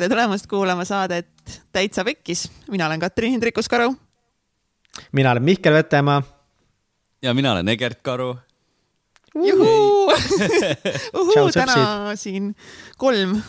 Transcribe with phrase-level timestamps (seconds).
[0.00, 1.28] tere tulemast kuulama saadet
[1.72, 2.50] Täitsa Pekkis.
[2.70, 3.94] mina olen Katrin Hindrikus-Karu.
[5.12, 6.22] mina olen Mihkel Vetemaa.
[7.22, 8.36] ja mina olen Egert Karu.
[9.34, 10.12] juhuu
[11.20, 12.56] uhuu, täna siin
[12.96, 13.42] kolm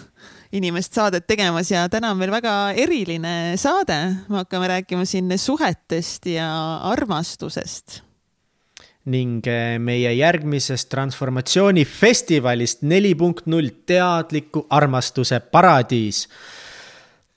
[0.51, 4.15] inimest saadet tegemas ja täna on meil väga eriline saade.
[4.29, 8.01] me hakkame rääkima siin suhetest ja armastusest
[9.09, 16.27] ning eh, meie järgmisest transformatsioonifestivalist neli punkt null teadliku armastuse paradiis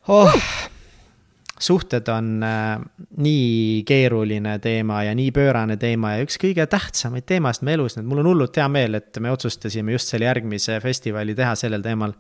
[0.08, 0.34] oh,.
[1.64, 2.80] suhted on äh,
[3.16, 8.04] nii keeruline teema ja nii pöörane teema ja üks kõige tähtsamaid teemasid me elus, nii
[8.04, 11.82] et mul on hullult hea meel, et me otsustasime just selle järgmise festivali teha sellel
[11.82, 12.12] teemal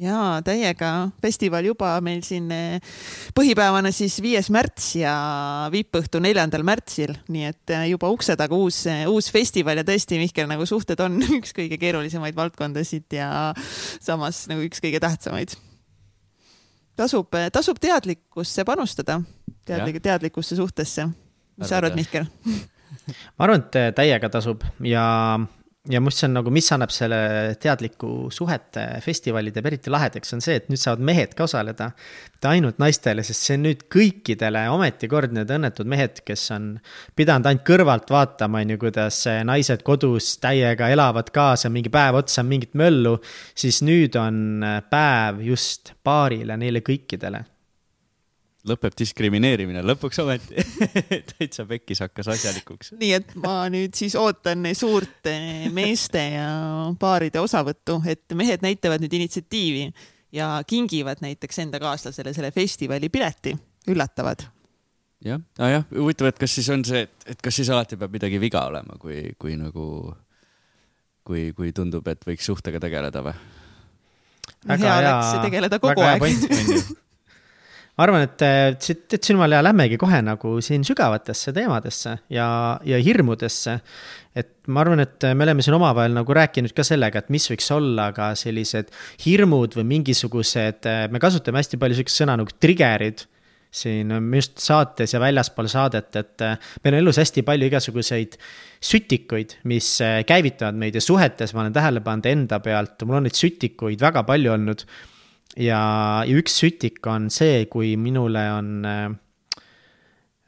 [0.00, 0.90] jaa, täiega.
[1.22, 2.94] festival juba meil siin eh,
[3.36, 5.14] põhipäevana siis viies märts ja
[5.72, 10.18] viipõhtu neljandal märtsil, nii et eh, juba ukse taga uus, eh, uus festival ja tõesti,
[10.20, 13.28] Mihkel, nagu suhted on üks kõige keerulisemaid valdkondasid ja
[14.02, 15.54] samas nagu üks kõige tähtsamaid.
[16.98, 19.20] tasub, tasub teadlikkusse panustada,
[19.66, 21.08] teadlik, teadlikkusse suhtesse.
[21.56, 22.26] mis sa arvad, Mihkel?
[23.38, 25.06] ma arvan, et täiega tasub ja
[25.92, 27.18] ja see on nagu, mis annab selle
[27.60, 31.90] teadliku suhete festivali teeb eriti lahedaks, on see, et nüüd saavad mehed ka osaleda.
[32.32, 36.70] mitte ainult naistele, sest see on nüüd kõikidele ametikord need õnnetud mehed, kes on
[37.16, 42.40] pidanud ainult kõrvalt vaatama, on ju, kuidas naised kodus täiega elavad kaasa, mingi päev otsa
[42.40, 43.18] on mingit möllu.
[43.54, 47.44] siis nüüd on päev just paarile, neile kõikidele
[48.68, 50.64] lõpeb diskrimineerimine lõpuks ometi
[51.34, 52.94] täitsa pekkis hakkas asjalikuks.
[53.00, 55.28] nii et ma nüüd siis ootan suurt
[55.74, 56.48] meeste ja
[57.00, 59.86] paaride osavõttu, et mehed näitavad nüüd initsiatiivi
[60.34, 63.54] ja kingivad näiteks enda kaaslasele selle festivali pileti,
[63.88, 64.46] üllatavad.
[65.24, 68.40] jah, nojah, huvitav, et kas siis on see, et, et kas siis alati peab midagi
[68.40, 69.86] viga olema, kui, kui nagu,
[71.24, 73.36] kui, kui tundub, et võiks suhtega tegeleda või?
[74.68, 76.24] hea oleks tegeleda kogu aeg
[77.94, 82.46] ma arvan, et, et, et ja lähmegi kohe nagu siin sügavatesse teemadesse ja,
[82.84, 83.78] ja hirmudesse.
[84.34, 87.70] et ma arvan, et me oleme siin omavahel nagu rääkinud ka sellega, et mis võiks
[87.74, 88.90] olla ka sellised
[89.26, 93.28] hirmud või mingisugused, me kasutame hästi palju sihukest sõna nagu trigger'id
[93.74, 96.44] siin just saates ja väljaspool saadet, et
[96.82, 98.36] meil on elus hästi palju igasuguseid
[98.84, 103.38] sütikuid, mis käivitavad meid ja suhetes ma olen tähele pannud enda pealt, mul on neid
[103.38, 104.86] sütikuid väga palju olnud
[105.56, 105.82] ja,
[106.26, 109.06] ja üks sütik on see, kui minule on, äh,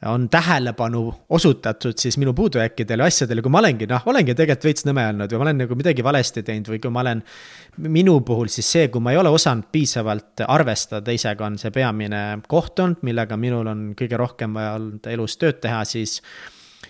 [0.07, 1.01] on tähelepanu
[1.33, 5.41] osutatud siis minu puudujääkidele, asjadele, kui ma olengi, noh, olengi tegelikult veits nõme olnud või
[5.41, 7.23] ma olen nagu midagi valesti teinud või kui ma olen.
[7.87, 12.41] minu puhul siis see, kui ma ei ole osanud piisavalt arvestada teisega, on see peamine
[12.47, 16.21] koht olnud, millega minul on kõige rohkem vaja olnud elus tööd teha, siis.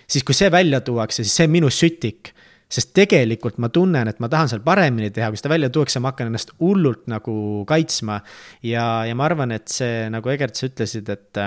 [0.07, 2.33] siis kui see välja tuuakse, siis see on minu sütik
[2.67, 6.11] sest tegelikult ma tunnen, et ma tahan seal paremini teha, kui seda välja tuuakse, ma
[6.11, 8.19] hakkan ennast hullult nagu kaitsma.
[8.67, 11.41] ja, ja ma arvan, et see, nagu Egert, sa ütlesid, et,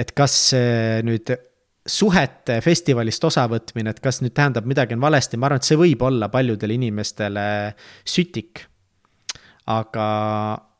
[0.00, 0.38] et kas
[1.04, 1.34] nüüd
[1.90, 6.02] suhete festivalist osavõtmine, et kas nüüd tähendab midagi on valesti, ma arvan, et see võib
[6.08, 7.46] olla paljudele inimestele
[8.08, 8.66] sütik.
[9.70, 10.04] aga,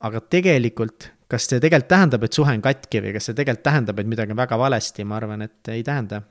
[0.02, 4.00] aga tegelikult, kas see tegelikult tähendab, et suhe on katki või kas see tegelikult tähendab,
[4.00, 6.24] et midagi on väga valesti, ma arvan, et ei tähenda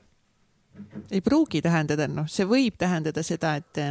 [1.12, 3.82] ei pruugi tähendada, noh, see võib tähendada seda, et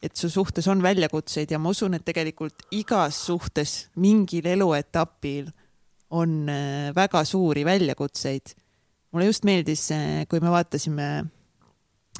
[0.00, 5.50] et su suhtes on väljakutseid ja ma usun, et tegelikult igas suhtes mingil eluetapil
[6.16, 8.54] on äh, väga suuri väljakutseid.
[9.12, 11.08] mulle just meeldis, äh, kui me vaatasime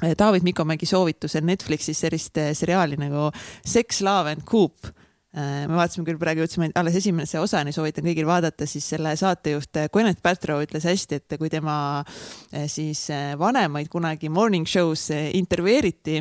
[0.03, 3.31] äh, David Mikomägi soovitusel Netflixis sellist seriaali nagu
[3.65, 5.00] Sex, Love and Coop Äh,
[5.33, 9.87] me vaatasime küll praegu, jõudsime alles esimese osani, soovitan kõigil vaadata, siis selle saatejuht äh,
[9.93, 13.05] Gwyneth Paltrow ütles hästi, et kui tema äh, siis
[13.39, 16.19] vanemaid kunagi morning show's intervjueeriti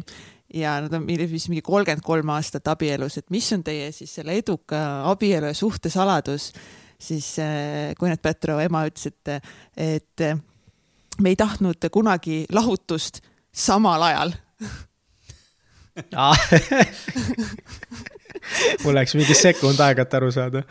[0.55, 4.37] ja nad on vist mingi kolmkümmend kolm aastat abielus, et mis on teie siis selle
[4.39, 4.79] eduka
[5.11, 6.53] abielu ja suhte saladus,
[7.01, 7.33] siis
[7.99, 14.31] Gwyneth Paltrow ema ütles, et, et me ei tahtnud kunagi lahutust samal ajal
[18.85, 20.65] mul läks mingi sekund aega, et aru saada.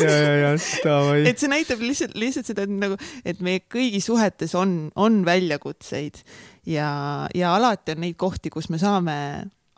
[0.00, 0.50] ja, ja, ja
[0.84, 1.22] davai.
[1.30, 6.22] et see näitab lihtsalt, lihtsalt seda, et nagu, et meie kõigi suhetes on, on väljakutseid
[6.66, 6.90] ja,
[7.34, 9.16] ja alati on neid kohti, kus me saame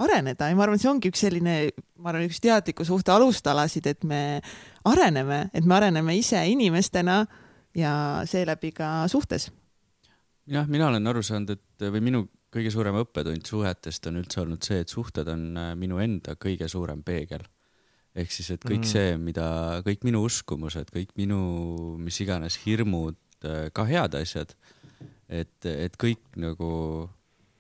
[0.03, 1.57] areneda ja ma arvan, see ongi üks selline,
[2.01, 4.41] ma arvan, üks teadliku suhte alustalasid, et me
[4.89, 7.23] areneme, et me areneme ise inimestena
[7.77, 7.95] ja
[8.29, 9.51] seeläbi ka suhtes.
[10.47, 14.63] jah, mina olen aru saanud, et või minu kõige suurem õppetund suhetest on üldse olnud
[14.67, 17.45] see, et suhted on äh, minu enda kõige suurem peegel.
[18.15, 18.91] ehk siis, et kõik mm.
[18.91, 19.47] see, mida,
[19.87, 21.41] kõik minu uskumused, kõik minu,
[21.99, 24.53] mis iganes hirmud, äh, ka head asjad,
[25.29, 27.09] et, et kõik nagu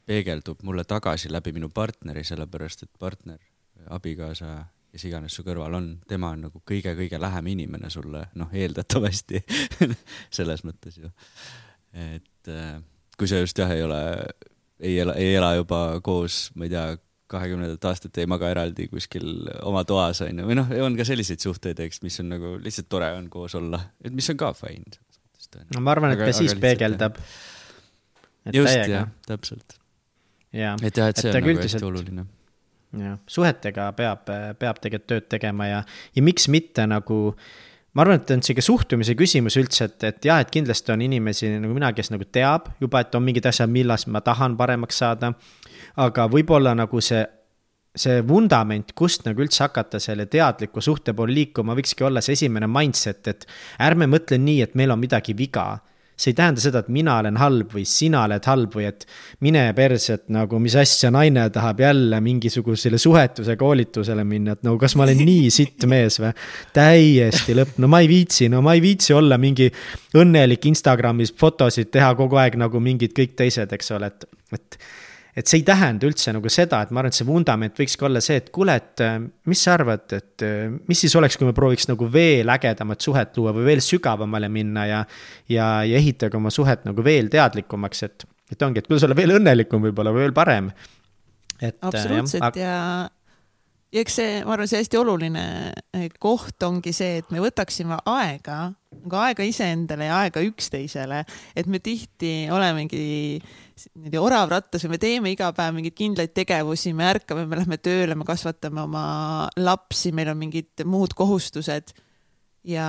[0.06, 3.40] peegeldub mulle tagasi läbi minu partneri, sellepärast et partner,
[3.88, 4.58] abikaasa
[4.92, 9.40] kes iganes su kõrval on, tema on nagu kõige-kõige lähem inimene sulle, noh, eeldatavasti
[10.36, 11.08] selles mõttes ju.
[11.96, 12.74] et äh,
[13.16, 14.02] kui sa just jah, ei ole,
[14.82, 16.84] ei ela, ei ela juba koos, ma ei tea,
[17.32, 21.80] kahekümnendat aastat ei maga eraldi kuskil oma toas onju, või noh, on ka selliseid suhteid,
[21.86, 25.00] eks, mis on nagu lihtsalt tore on koos olla, et mis on ka fine.
[25.72, 27.16] no ma arvan, et ta siis peegeldab.
[28.52, 29.78] just, jah, täpselt.
[30.52, 30.62] et
[30.98, 31.80] jah, et see et on nagu üldiselt...
[31.80, 32.28] hästi oluline
[33.00, 34.28] jah, suhetega peab,
[34.60, 35.82] peab tegelikult tööd tegema ja,
[36.16, 37.20] ja miks mitte nagu
[37.92, 41.50] ma arvan, et on sihuke suhtumise küsimus üldse, et, et jah, et kindlasti on inimesi
[41.60, 45.32] nagu mina, kes nagu teab juba, et on mingid asjad, millas ma tahan paremaks saada.
[46.00, 47.22] aga võib-olla nagu see,
[47.96, 52.66] see vundament, kust nagu üldse hakata selle teadliku suhte poole liikuma, võikski olla see esimene
[52.70, 53.46] mindset, et
[53.80, 55.82] ärme mõtle nii, et meil on midagi viga
[56.16, 59.06] see ei tähenda seda, et mina olen halb või sina oled halb või et
[59.44, 64.76] mine perse, et nagu mis asja, naine tahab jälle mingisugusele suhetuse koolitusele minna, et no
[64.80, 66.32] kas ma olen nii sitt mees või.
[66.76, 69.70] täiesti lõpp, no ma ei viitsi, no ma ei viitsi olla mingi
[70.18, 74.28] õnnelik Instagramis fotosid teha kogu aeg nagu mingid kõik teised, eks ole, et,
[74.58, 74.78] et
[75.36, 78.20] et see ei tähenda üldse nagu seda, et ma arvan, et see vundament võikski olla
[78.24, 79.16] see, et kuule, et äh,
[79.48, 83.40] mis sa arvad, et äh, mis siis oleks, kui me prooviks nagu veel ägedamat suhet
[83.40, 85.00] luua või veel sügavamale minna ja.
[85.48, 89.38] ja, ja ehitage oma suhet nagu veel teadlikumaks, et, et ongi, et kuidas olla veel
[89.38, 90.70] õnnelikum võib-olla või veel parem.
[91.62, 95.44] Äh, absoluutselt ja, ja eks see, ma arvan, see hästi oluline
[96.20, 101.22] koht ongi see, et me võtaksime aega, nagu aega iseendale ja aega üksteisele,
[101.56, 103.40] et me tihti olemegi
[103.94, 108.16] niimoodi oravrattas ja me teeme iga päev mingeid kindlaid tegevusi, me ärkame, me lähme tööle,
[108.18, 109.04] me kasvatame oma
[109.58, 111.94] lapsi, meil on mingid muud kohustused.
[112.62, 112.86] ja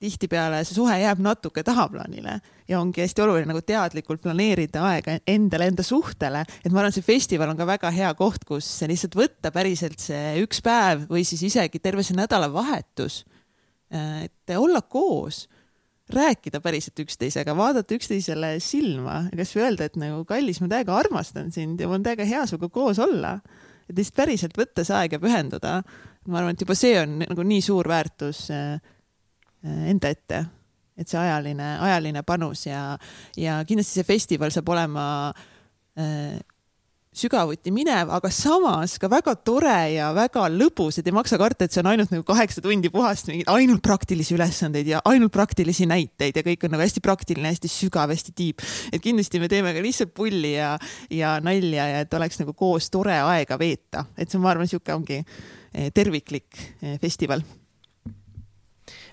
[0.00, 2.38] tihtipeale see suhe jääb natuke tahaplaanile
[2.68, 7.04] ja ongi hästi oluline nagu teadlikult planeerida aega endale, enda suhtele, et ma arvan, see
[7.04, 11.46] festival on ka väga hea koht, kus lihtsalt võtta päriselt see üks päev või siis
[11.48, 13.24] isegi terve see nädalavahetus.
[13.90, 15.46] et olla koos
[16.12, 21.80] rääkida päriselt üksteisega, vaadata üksteisele silma kasvõi öelda, et nagu kallis, ma täiega armastan sind
[21.82, 23.40] ja mul on täiega hea sinuga koos olla.
[23.88, 25.82] et lihtsalt päriselt võtta see aeg ja pühenduda.
[26.26, 28.78] ma arvan, et juba see on nagu nii suur väärtus äh,
[29.62, 30.44] enda ette,
[30.96, 32.98] et see ajaline, ajaline panus ja,
[33.36, 35.06] ja kindlasti see festival saab olema
[35.98, 36.38] äh,
[37.16, 41.74] sügavuti minev, aga samas ka väga tore ja väga lõbus, et ei maksa karta, et
[41.74, 46.36] see on ainult nagu kaheksa tundi puhast mingeid ainult praktilisi ülesandeid ja ainult praktilisi näiteid
[46.36, 48.64] ja kõik on nagu hästi praktiline, hästi sügav, hästi tiib.
[48.92, 50.74] et kindlasti me teeme ka lihtsalt pulli ja,
[51.10, 54.94] ja nalja ja et oleks nagu koos tore aega veeta, et see, ma arvan, sihuke
[54.94, 57.44] ongi eh, terviklik eh, festival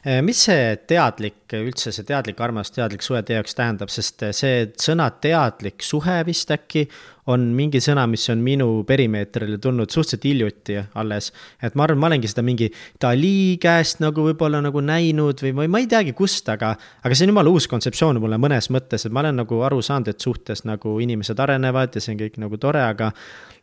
[0.04, 5.08] mis see teadlik, üldse see teadlik armastus, teadlik suhe teie jaoks tähendab, sest see sõna
[5.24, 6.88] teadlik suhe vist äkki
[7.32, 11.32] on mingi sõna, mis on minu perimeetrile tulnud suhteliselt hiljuti alles.
[11.62, 12.70] et ma arvan, ma olengi seda mingi
[13.02, 17.28] Dali käest nagu võib-olla nagu näinud või ei, ma ei teagi kust, aga, aga see
[17.28, 20.66] on jumala uus kontseptsioon mulle mõnes mõttes, et ma olen nagu aru saanud, et suhtes
[20.68, 23.14] nagu inimesed arenevad ja see on kõik nagu tore, aga.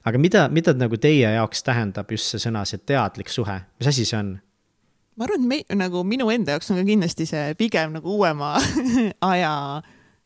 [0.04, 4.08] aga mida, mida nagu teie jaoks tähendab just see sõna, see teadlik suhe, mis asi
[4.08, 4.38] see on?
[5.20, 8.55] Ma arvan, et me nagu minu enda jaoks on ka kindlasti see pigem nagu uuema
[9.32, 9.52] aja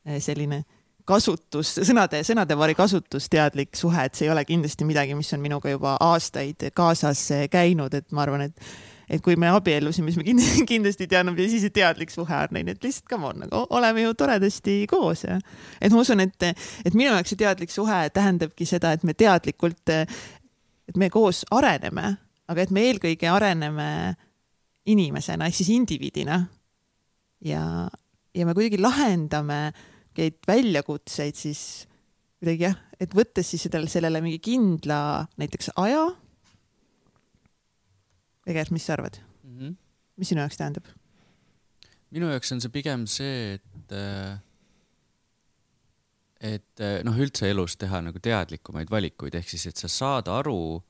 [0.06, 0.62] eh, selline
[1.04, 5.98] kasutus, sõnade, sõnadevari kasutusteadlik suhe, et see ei ole kindlasti midagi, mis on minuga juba
[6.00, 8.68] aastaid kaasas käinud, et ma arvan, et
[9.04, 12.56] et kui me abiellusime, siis me kindlasti, kindlasti teame, mis asi see teadlik suhe on,
[12.56, 15.36] onju, et lihtsalt come on, nagu oleme ju toredasti koos ja
[15.80, 16.46] et ma usun, et,
[16.88, 22.14] et minu jaoks see teadlik suhe tähendabki seda, et me teadlikult, et me koos areneme,
[22.48, 23.88] aga et me eelkõige areneme
[24.86, 26.38] inimesena ehk siis indiviidina.
[27.44, 27.90] ja,
[28.34, 29.72] ja me kuidagi lahendame
[30.14, 31.60] mingeid väljakutseid, siis
[32.38, 36.04] kuidagi jah, et võttes siis sellele, sellele mingi kindla näiteks aja.
[38.46, 39.58] Egert, mis sa arvad mm?
[39.58, 39.76] -hmm.
[40.16, 40.84] mis sinu jaoks tähendab?
[42.14, 44.38] minu jaoks on see pigem see, et, äh,
[46.40, 50.82] et äh, noh, üldse elus teha nagu teadlikumaid valikuid, ehk siis, et sa saad aru,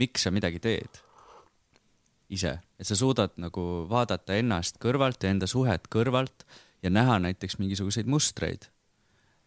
[0.00, 1.02] miks sa midagi teed
[2.32, 6.44] ise, et sa suudad nagu vaadata ennast kõrvalt ja enda suhet kõrvalt
[6.84, 8.68] ja näha näiteks mingisuguseid mustreid.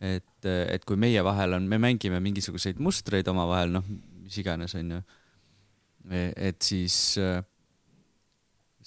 [0.01, 3.85] et, et kui meie vahel on, me mängime mingisuguseid mustreid omavahel, noh,
[4.23, 5.01] mis iganes, onju.
[6.09, 6.97] et siis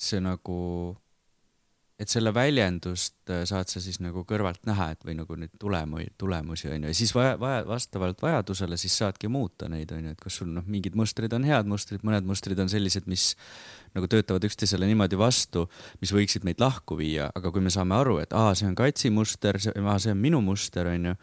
[0.01, 0.59] see nagu
[2.01, 6.07] et selle väljendust äh, saad sa siis nagu kõrvalt näha, et või nagu neid tulemu-,
[6.21, 10.15] tulemusi on ju, ja siis vaja, vaja, vastavalt vajadusele siis saadki muuta neid on ju,
[10.17, 13.35] et kas sul noh, mingid mustrid on head mustrid, mõned mustrid on sellised, mis
[13.97, 15.67] nagu töötavad üksteisele niimoodi vastu,
[16.01, 19.11] mis võiksid meid lahku viia, aga kui me saame aru, et aa, see on Katsi
[19.15, 21.15] muster, see, see on minu muster, on ju,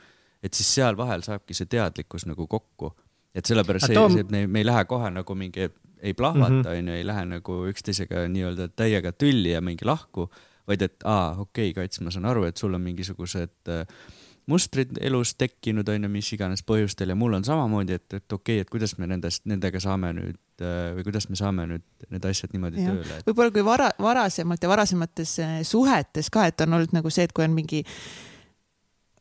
[0.43, 2.93] et siis seal vahel saabki see teadlikkus nagu kokku.
[3.37, 5.67] Et sellepärast see, see, et me, me ei lähe kohe nagu mingi
[6.01, 10.27] ei plahvata, onju, ei lähe nagu üksteisega nii-öelda täiega tülli ja mingi lahku,
[10.67, 13.85] vaid et aa, okei okay,, Kats, ma saan aru, et sul on mingisugused äh,
[14.47, 17.11] mustrid elus tekkinud, on ju, mis iganes põhjustel.
[17.11, 20.63] Ja mul on samamoodi, et, et okei okay,, et kuidas me nendest, nendega saame nüüd
[20.63, 22.93] äh, või kuidas me saame nüüd need asjad niimoodi ja.
[22.93, 23.27] tööle et....
[23.27, 27.35] võib-olla kui vara, varasemalt ja varasemates äh, suhetes ka, et on olnud nagu see, et
[27.35, 27.83] kui on mingi,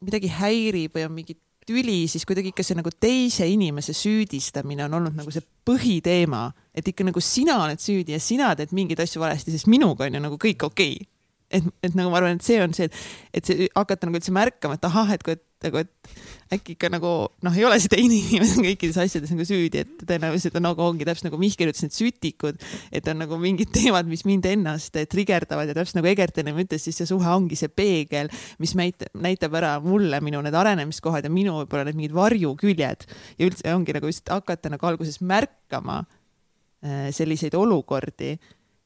[0.07, 5.01] midagi häirib või on mingi tüli, siis kuidagi ikka see nagu teise inimese süüdistamine on
[5.01, 9.25] olnud nagu see põhiteema, et ikka nagu sina oled süüdi ja sina teed mingeid asju
[9.25, 10.95] valesti, sest minuga on ju nagu kõik okei.
[11.03, 11.16] okay
[11.51, 12.89] et, et nagu ma arvan, et see on see,
[13.33, 16.91] et, see hakata nagu üldse märkama, et ahah, et kui, et nagu, et äkki ikka
[16.93, 17.11] nagu
[17.43, 21.07] noh, ei ole see teine inimene kõikides asjades nagu süüdi, et tõenäoliselt on nagu ongi
[21.09, 22.61] täpselt nagu Mihkel ütles, need sütikud,
[22.95, 26.85] et on nagu mingid teemad, mis mind ennast trigerdavad ja täpselt nagu Egert ennem ütles,
[26.87, 28.31] siis see suhe ongi see peegel,
[28.63, 33.09] mis näitab, näitab ära mulle minu need arenemiskohad ja minu võib-olla need mingid varjuküljed.
[33.41, 38.37] Ja üldse ongi nagu just hakata nagu alguses märkama äh, selliseid olukordi.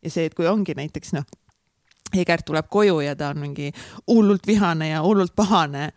[0.01, 1.27] Ja see, et kui ongi näiteks noh
[2.19, 3.71] Egert tuleb koju ja ta on mingi
[4.09, 5.91] hullult vihane ja hullult pahane.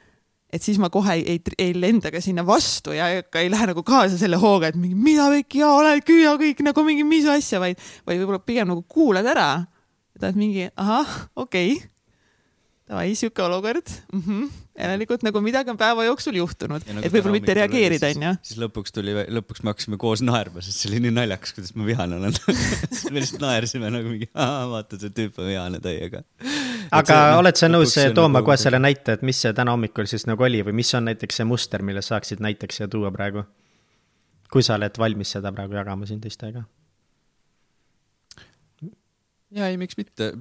[0.54, 3.82] et siis ma kohe ei, ei, ei lenda ka sinna vastu ja ei lähe nagu
[3.84, 7.82] kaasa selle hooga, et mingi mida Veki, oled küüa kõik nagu mingi mis asja, vaid,
[8.06, 9.66] vaid võib-olla pigem nagu kuulad ära.
[10.22, 11.90] oled mingi ahah, okei okay
[12.90, 14.22] davai, sihuke olukord mm.
[14.22, 14.50] -hmm.
[14.74, 18.32] Järelikult nagu midagi on päeva jooksul juhtunud, nagu et võib-olla mitte reageerida, onju.
[18.50, 21.86] siis lõpuks tuli, lõpuks me hakkasime koos naerma, sest see oli nii naljakas, kuidas ma
[21.86, 22.34] vihane olen
[22.96, 26.24] siis me lihtsalt naersime nagu mingi, vaata, see tüüp on vihane täiega.
[26.90, 28.50] aga see, oled sa nõus tooma nagu...
[28.50, 31.42] kohe selle näite, et mis see täna hommikul siis nagu oli või mis on näiteks
[31.42, 33.46] see muster, mille saaksid näiteks siia tuua praegu?
[34.54, 36.66] kui sa oled valmis seda praegu jagama siin teistega?
[39.54, 40.34] ja ei, miks mitte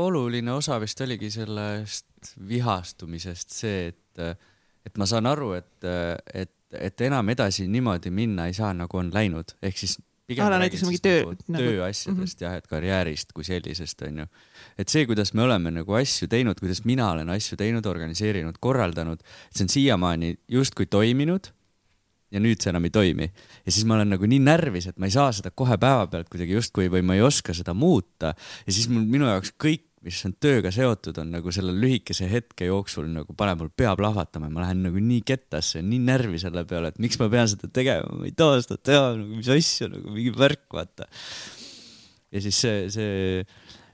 [0.00, 2.09] oluline osa vist oligi sellest
[2.48, 4.38] vihastumisest see, et,
[4.86, 5.88] et ma saan aru, et,
[6.34, 9.98] et, et enam edasi niimoodi minna ei saa, nagu on läinud, ehk siis
[10.30, 11.64] pigem Aa, näiteks mingi töö nagu, nagu...
[11.64, 12.42] tööasjadest mm -hmm.
[12.44, 14.26] jah, et karjäärist kui sellisest onju.
[14.78, 19.24] et see, kuidas me oleme nagu asju teinud, kuidas mina olen asju teinud, organiseerinud, korraldanud,
[19.50, 21.50] see on siiamaani justkui toiminud
[22.30, 23.30] ja nüüd see enam ei toimi.
[23.66, 26.54] ja siis ma olen nagu nii närvis, et ma ei saa seda kohe päevapealt kuidagi
[26.58, 28.34] justkui või ma ei oska seda muuta.
[28.66, 32.68] ja siis mul, minu jaoks kõik, mis on tööga seotud, on nagu selle lühikese hetke
[32.70, 36.64] jooksul nagu paneb mul pea plahvatama ja ma lähen nagu nii kettasse, nii närvi selle
[36.68, 39.90] peale, et miks ma pean seda tegema, ma ei taha seda teha, nagu mis asja,
[39.92, 41.08] nagu mingi värk, vaata.
[42.32, 43.44] ja siis see, see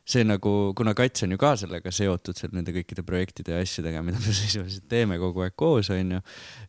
[0.07, 4.03] see nagu, kuna Kats on ju ka sellega seotud, seal nende kõikide projektide ja asjadega,
[4.07, 6.21] mida me sisuliselt teeme kogu aeg koos, onju.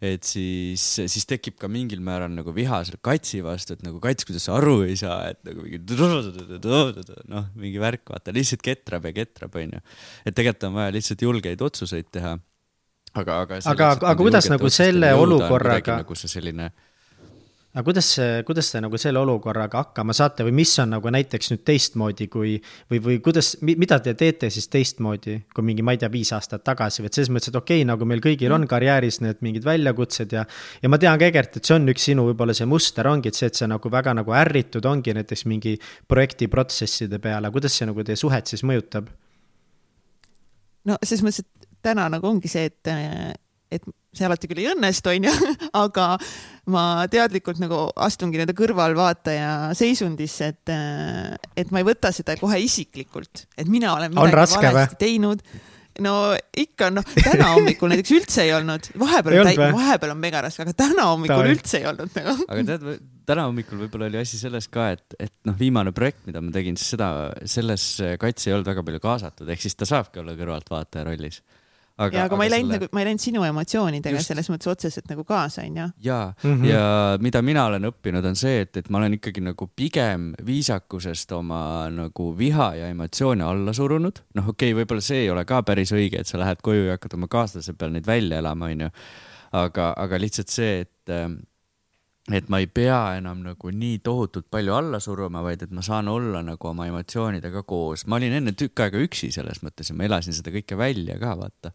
[0.01, 4.25] et siis, siis tekib ka mingil määral nagu viha selle Katsi vastu, et nagu Kats,
[4.27, 5.81] kuidas sa aru ei saa, et nagu mingi
[7.35, 9.85] noh, mingi värk, vaata lihtsalt ketrab ja ketrab, onju.
[10.25, 12.33] et tegelikult on vaja lihtsalt julgeid otsuseid teha.
[13.13, 13.61] aga, aga.
[13.69, 16.01] aga, aga kuidas nagu selle olukorraga.
[16.01, 16.71] nagu see selline
[17.77, 18.07] aga kuidas,
[18.45, 22.55] kuidas te nagu selle olukorraga hakkama saate või mis on nagu näiteks nüüd teistmoodi, kui
[22.89, 26.65] või, või kuidas, mida te teete siis teistmoodi, kui mingi, ma ei tea, viis aastat
[26.65, 30.33] tagasi, et selles mõttes, et okei okay,, nagu meil kõigil on karjääris need mingid väljakutsed
[30.33, 30.47] ja.
[30.81, 33.37] ja ma tean ka, Egert, et see on üks sinu võib-olla see muster ongi, et
[33.37, 35.77] see, et sa nagu väga nagu ärritud ongi näiteks mingi
[36.09, 39.13] projekti protsesside peale, kuidas see nagu teie suhet siis mõjutab?
[40.87, 43.83] no selles mõttes, et täna nagu ongi see, et et
[44.15, 45.31] see alati küll ei õnnestu, onju,
[45.85, 46.09] aga
[46.73, 50.75] ma teadlikult nagu astungi nende kõrvalvaataja seisundisse, et,
[51.57, 55.43] et ma ei võta seda kohe isiklikult, et mina olen midagi on valesti teinud.
[55.97, 56.11] No
[56.53, 61.07] ikka noh, täna hommikul näiteks üldse ei olnud, vahepeal, vahepeal on mega raske, aga täna
[61.09, 61.55] hommikul Tavi.
[61.55, 62.35] üldse ei olnud nagu.
[62.45, 62.85] aga tead,
[63.25, 66.77] täna hommikul võib-olla oli asi selles ka, et, et noh, viimane projekt, mida ma tegin,
[66.77, 67.09] siis seda,
[67.49, 67.87] selles
[68.21, 71.41] Kats ei olnud väga palju kaasatud, ehk siis ta saabki olla kõrvaltvaataja rollis
[71.97, 72.85] aga, ja aga ma ei läinud selle...
[72.85, 74.31] nagu, ma ei läinud sinu emotsioonidega Just...
[74.31, 75.87] selles mõttes otseselt nagu kaasa, onju.
[76.03, 76.69] ja mm, -hmm.
[76.69, 76.83] ja
[77.23, 81.61] mida mina olen õppinud, on see, et, et ma olen ikkagi nagu pigem viisakusest oma
[81.93, 84.23] nagu viha ja emotsioone alla surunud.
[84.35, 86.97] noh, okei okay,, võib-olla see ei ole ka päris õige, et sa lähed koju ja
[86.97, 88.89] hakkad oma kaaslase peal neid välja elama, onju.
[89.51, 91.15] aga, aga lihtsalt see, et
[92.33, 96.09] et ma ei pea enam nagu nii tohutult palju alla suruma, vaid et ma saan
[96.11, 98.05] olla nagu oma emotsioonidega koos.
[98.07, 101.35] ma olin enne tükk aega üksi selles mõttes ja ma elasin seda kõike välja ka,
[101.39, 101.71] vaata.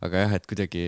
[0.00, 0.86] aga jah, et kuidagi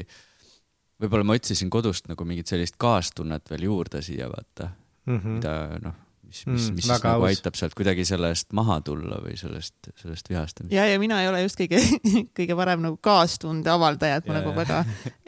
[1.02, 4.70] võib-olla ma otsisin kodust nagu mingit sellist kaastunnet veel juurde siia, vaata
[5.06, 5.36] mm, -hmm.
[5.36, 6.00] mida noh
[6.32, 7.26] mis, mis mm,, mis siis nagu aus.
[7.28, 10.76] aitab sealt kuidagi sellest maha tulla või sellest, sellest vihastamisest.
[10.76, 11.80] ja, ja mina ei ole just kõige,
[12.38, 14.82] kõige parem nagu kaastunde avaldaja, et ma ja, nagu väga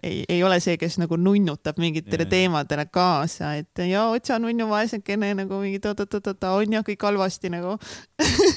[0.04, 4.66] ei, ei ole see, kes nagu nunnutab mingitele ja, teemadele kaasa, et ja otsa nunnu
[4.70, 7.76] vaesekene nagu mingi oot-oot-oot, on jah kõik halvasti nagu.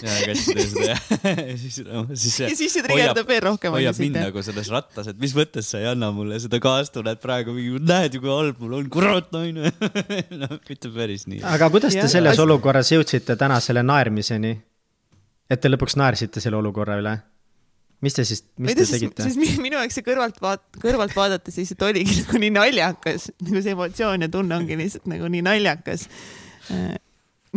[0.04, 1.06] ja, kats teeb seda jah.
[1.52, 2.40] ja siis no,, siis.
[2.44, 3.76] ja siis see trigerdab veel rohkem.
[3.78, 7.56] hoiab mind nagu selles rattas, et mis mõttes sa ei anna mulle seda kaastunnet praegu,
[7.80, 9.72] näed ju kui halb mul on, kurat naine.
[10.42, 11.44] noh, mitte päris nii.
[11.48, 14.54] aga kuidas te selles selles olukorras jõudsite täna selle naermiseni?
[15.48, 17.16] et te lõpuks naersite selle olukorra üle?
[18.04, 19.26] mis te siis, mis te tegite?
[19.26, 23.74] siis minu jaoks see kõrvalt vaat-, kõrvalt vaadates lihtsalt oligi nagu nii naljakas, nagu see
[23.74, 26.08] emotsioon ja tunne ongi lihtsalt nagu nii naljakas.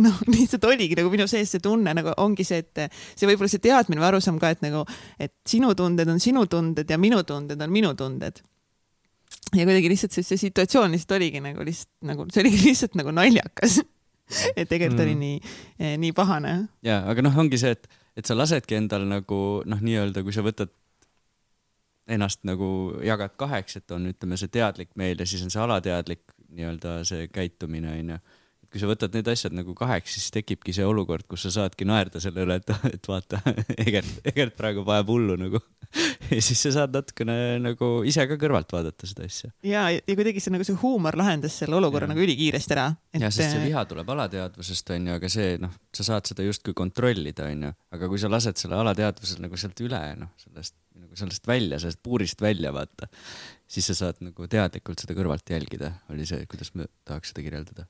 [0.01, 3.61] noh, lihtsalt oligi nagu minu sees see tunne nagu ongi see, et see võib-olla see
[3.61, 4.85] teadmine või arusaam ka, et nagu,
[5.21, 8.41] et sinu tunded on sinu tunded ja minu tunded on minu tunded.
[9.53, 13.13] ja kuidagi lihtsalt see, see situatsioon lihtsalt oligi nagu lihtsalt nagu, see oligi lihtsalt nagu
[13.13, 13.83] naljakas
[14.59, 15.05] et tegelikult mm.
[15.05, 16.55] oli nii, nii pahane.
[16.85, 20.43] ja, aga noh, ongi see, et et sa lasedki endal nagu noh, nii-öelda kui sa
[20.43, 20.71] võtad
[22.11, 22.67] ennast nagu
[23.05, 27.29] jagad kaheks, et on, ütleme, see teadlik meil ja siis on see alateadlik nii-öelda see
[27.31, 28.17] käitumine onju
[28.71, 32.21] kui sa võtad need asjad nagu kaheks, siis tekibki see olukord, kus sa saadki naerda
[32.23, 33.41] selle üle, et, et vaata,
[33.83, 35.59] Egert, Egert praegu paneb hullu nagu.
[36.31, 39.51] ja siis sa saad natukene nagu ise ka kõrvalt vaadata seda asja.
[39.67, 42.13] ja, ja kuidagi see nagu see huumor lahendas selle olukorra ja.
[42.13, 43.19] nagu ülikiiresti ära et....
[43.19, 47.49] ja, sest see viha tuleb alateadvusest onju, aga see noh, sa saad seda justkui kontrollida
[47.51, 51.79] onju, aga kui sa lased selle alateadvusel nagu sealt üle noh, sellest nagu sellest välja,
[51.81, 53.11] sellest puurist välja vaata,
[53.67, 57.87] siis sa saad nagu teadlikult seda kõrvalt jälgida, oli see, kuidas ma tahaks seda kirjeldada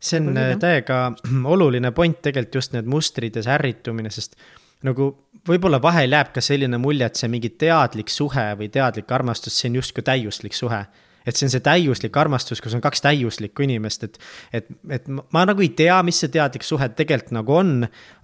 [0.00, 1.00] see on äh, täiega
[1.54, 4.38] oluline point tegelikult just need mustrid ja see ärritumine, sest
[4.86, 5.10] nagu
[5.48, 9.70] võib-olla vahel jääb ka selline mulje, et see mingi teadlik suhe või teadlik armastus, see
[9.72, 10.84] on justkui täiuslik suhe
[11.28, 14.14] et see on see täiuslik armastus, kus on kaks täiuslikku inimest, et,
[14.54, 17.74] et, et ma nagu ei tea, mis see teadlik suhe tegelikult nagu on.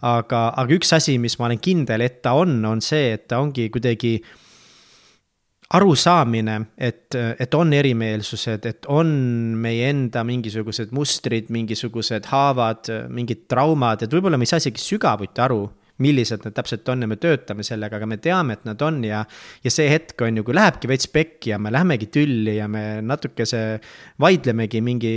[0.04, 3.42] aga, aga üks asi, mis ma olen kindel, et ta on, on see, et ta
[3.44, 4.16] ongi kuidagi
[5.74, 9.08] arusaamine, et, et on erimeelsused, et on
[9.60, 15.42] meie enda mingisugused mustrid, mingisugused haavad, mingid traumad, et võib-olla me ei saa isegi sügavuti
[15.44, 15.64] aru,
[16.02, 19.20] millised need täpselt on ja me töötame sellega, aga me teame, et nad on ja,
[19.62, 22.98] ja see hetk on ju, kui lähebki veits pekki ja me lähemegi tülli ja me
[23.06, 23.60] natukese
[24.22, 25.14] vaidlemegi mingi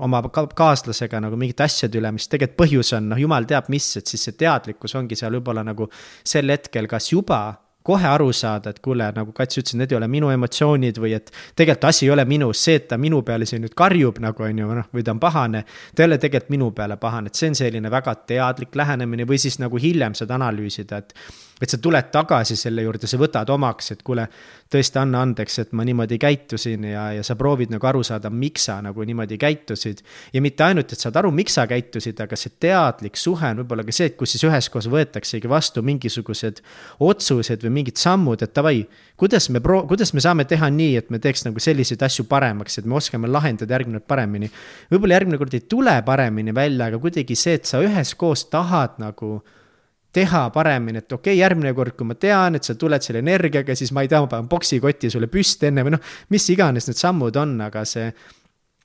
[0.00, 4.08] oma kaaslasega nagu mingite asjade üle, mis tegelikult põhjus on, noh, jumal teab mis, et
[4.08, 5.90] siis see teadlikkus ongi seal võib-olla nagu
[6.24, 7.42] sel hetkel kas juba
[7.90, 11.32] kohe aru saada, et kuule, nagu Kats ütles, need ei ole minu emotsioonid või et
[11.58, 14.64] tegelikult asi ei ole minus, see, et ta minu peale siin nüüd karjub nagu on
[14.64, 15.64] ju, noh, või ta on pahane.
[15.94, 19.40] ta ei ole tegelikult minu peale pahane, et see on selline väga teadlik lähenemine või
[19.42, 21.14] siis nagu hiljem saad analüüsida, et
[21.60, 24.24] et sa tuled tagasi selle juurde, sa võtad omaks, et kuule,
[24.70, 28.68] tõesti, anna andeks, et ma niimoodi käitusin ja, ja sa proovid nagu aru saada, miks
[28.68, 30.02] sa nagu niimoodi käitusid.
[30.32, 33.84] ja mitte ainult, et saad aru, miks sa käitusid, aga see teadlik suhe on võib-olla
[33.86, 36.62] ka see, et kus siis üheskoos võetaksegi vastu mingisugused
[37.00, 38.82] otsused või mingid sammud, et davai,
[39.20, 42.80] kuidas me pro-, kuidas me saame teha nii, et me teeks nagu selliseid asju paremaks,
[42.80, 44.50] et me oskame lahendada järgmine kord paremini.
[44.90, 49.40] võib-olla järgmine kord ei tule paremini välja, aga kuidagi see, et sa üheskoos tahad nagu
[50.12, 53.76] teha paremini, et okei okay,, järgmine kord, kui ma tean, et sa tuled selle energiaga,
[53.78, 56.98] siis ma ei tea, ma panen poksikoti sulle püsti enne või noh, mis iganes need
[56.98, 58.10] sammud on, aga see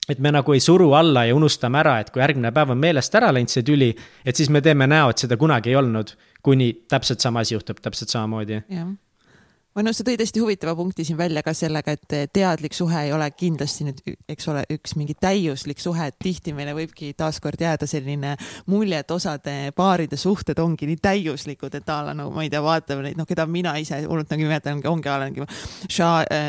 [0.09, 3.17] et me nagu ei suru alla ja unustame ära, et kui järgmine päev on meelest
[3.17, 3.89] ära läinud see tüli,
[4.25, 6.13] et siis me teeme näo, et seda kunagi ei olnud,
[6.45, 8.61] kuni täpselt sama asi juhtub täpselt samamoodi.
[8.69, 8.93] jah
[9.83, 13.27] noh, sa tõid hästi huvitava punkti siin välja ka sellega, et teadlik suhe ei ole
[13.35, 13.97] kindlasti nüüd,
[14.31, 18.35] eks ole, üks mingi täiuslik suhe, et tihti meile võibki taaskord jääda selline
[18.71, 22.61] mulje, et osade paaride suhted ongi nii täiuslikud, et a la no ma ei tea,
[22.63, 25.49] vaatame neid, noh, keda mina ise hullult nagu nimetan, ongi a la nagu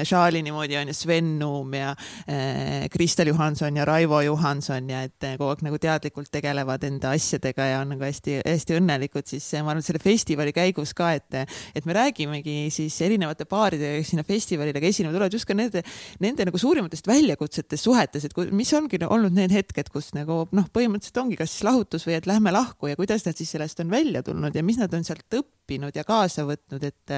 [0.06, 1.90] Šaali niimoodi on ju, Sven Nuum ja
[2.30, 7.70] äh, Kristel Johanson ja Raivo Johanson ja et kogu aeg nagu teadlikult tegelevad enda asjadega
[7.72, 11.42] ja on nagu hästi-hästi õnnelikud, siis ma arvan, et selle festivali käigus ka, et,
[11.74, 15.56] et me räägimegi siis eri erinevate paaridega, kes sinna festivalile ka esinema tulevad, just ka
[15.56, 15.82] nende,
[16.22, 21.20] nende nagu suurimatest väljakutsetest suhetes, et mis ongi olnud need hetked, kus nagu noh, põhimõtteliselt
[21.24, 24.22] ongi kas siis lahutus või et lähme lahku ja kuidas nad siis sellest on välja
[24.26, 27.16] tulnud ja mis nad on sealt õppinud ja kaasa võtnud, et,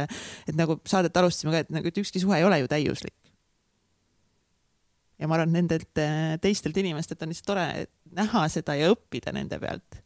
[0.49, 3.17] et nagu saadet alustasime ka, et nagu, et ükski suhe ei ole ju täiuslik.
[5.19, 6.03] Ja ma arvan, et nendelt
[6.43, 7.71] teistelt inimestelt on lihtsalt tore
[8.15, 9.99] näha seda ja õppida nende pealt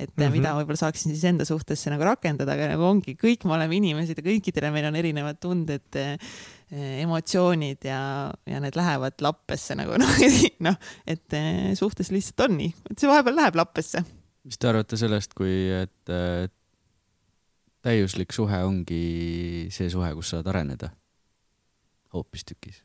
[0.00, 0.32] et mm -hmm.
[0.32, 4.18] mida võib-olla saaksin siis enda suhtesse nagu rakendada, aga nagu ongi, kõik me oleme inimesed
[4.18, 6.16] ja kõikidele meil on erinevad tunded, eh,
[7.02, 8.00] emotsioonid ja,
[8.46, 10.16] ja need lähevad lappesse nagu noh,
[10.66, 14.04] noh, et eh, suhtes lihtsalt on nii, et see vahepeal läheb lappesse.
[14.44, 16.14] mis te arvate sellest, kui, et
[17.84, 20.90] täiuslik suhe ongi see suhe, kus saad areneda
[22.14, 22.84] hoopistükkis?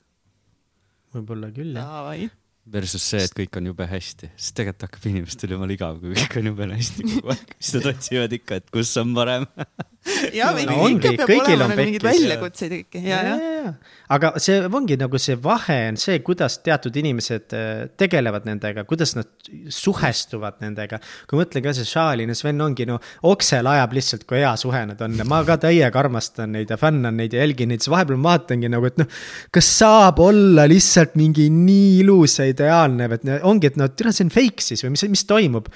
[1.16, 5.76] võib-olla küll, jah versus see, et kõik on jube hästi, sest tegelikult hakkab inimestel jumala
[5.76, 9.14] igav, kui kõik on jube hästi kogu aeg, siis nad otsivad ikka, et kus on
[9.18, 9.46] parem
[10.38, 13.02] ja No no, ongi, ikka peab kõigil olema on nagu mingeid pekkis, väljakutseid ja kõike
[13.06, 13.72] ja, ja.
[14.16, 19.16] aga see ongi nagu see vahe on see, kuidas teatud inimesed äh, tegelevad nendega, kuidas
[19.18, 19.30] nad
[19.74, 21.00] suhestuvad nendega.
[21.30, 24.84] kui mõtlen ka see Šaalin ja Sven ongi no oksel ajab lihtsalt, kui hea suhe
[24.92, 27.94] nad on ja ma ka täiega armastan neid ja fännan neid ja jälgin neid, siis
[27.94, 29.10] vahepeal ma vaatangi nagu, et noh.
[29.54, 34.26] kas saab olla lihtsalt mingi nii ilus ja ideaalne, et ongi, et no tere, see
[34.28, 35.70] on fake siis või mis, mis toimub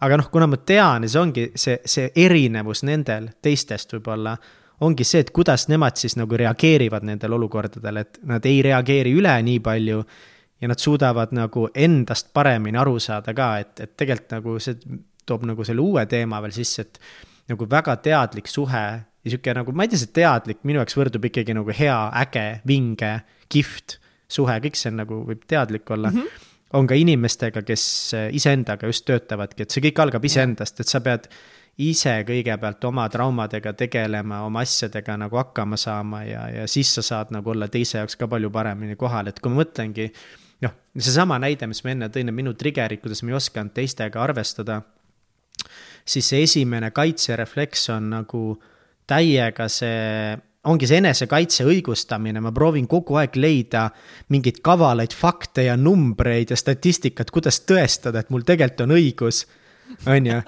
[0.00, 4.34] aga noh, kuna ma tean ja see ongi see, see erinevus nendel teistest võib-olla
[4.86, 9.34] ongi see, et kuidas nemad siis nagu reageerivad nendele olukordadele, et nad ei reageeri üle
[9.44, 10.04] nii palju.
[10.60, 14.76] ja nad suudavad nagu endast paremini aru saada ka, et, et tegelikult nagu see
[15.24, 17.00] toob nagu selle uue teema veel sisse, et.
[17.48, 18.82] nagu väga teadlik suhe
[19.24, 22.60] ja sihuke nagu, ma ei tea, see teadlik minu jaoks võrdub ikkagi nagu hea, äge,
[22.68, 23.14] vinge,
[23.48, 23.98] kihvt
[24.30, 26.22] suhe, kõik see on nagu, võib teadlik olla mm.
[26.22, 27.84] -hmm on ka inimestega, kes
[28.36, 31.26] iseendaga just töötavadki, et see kõik algab iseendast, et sa pead
[31.80, 37.32] ise kõigepealt oma traumadega tegelema, oma asjadega nagu hakkama saama ja, ja siis sa saad
[37.34, 40.10] nagu olla teise jaoks ka palju paremini kohal, et kui ma mõtlengi.
[40.66, 44.82] noh, seesama näide, mis ma enne tõin, minu trigger'id, kuidas ma ei osanud teistega arvestada.
[46.04, 48.44] siis see esimene kaitserefleks on nagu
[49.06, 50.36] täiega see
[50.68, 53.86] ongi see enesekaitse õigustamine, ma proovin kogu aeg leida
[54.32, 59.44] mingeid kavalaid fakte ja numbreid ja statistikat, kuidas tõestada, et mul tegelikult on õigus,
[60.06, 60.40] on ju.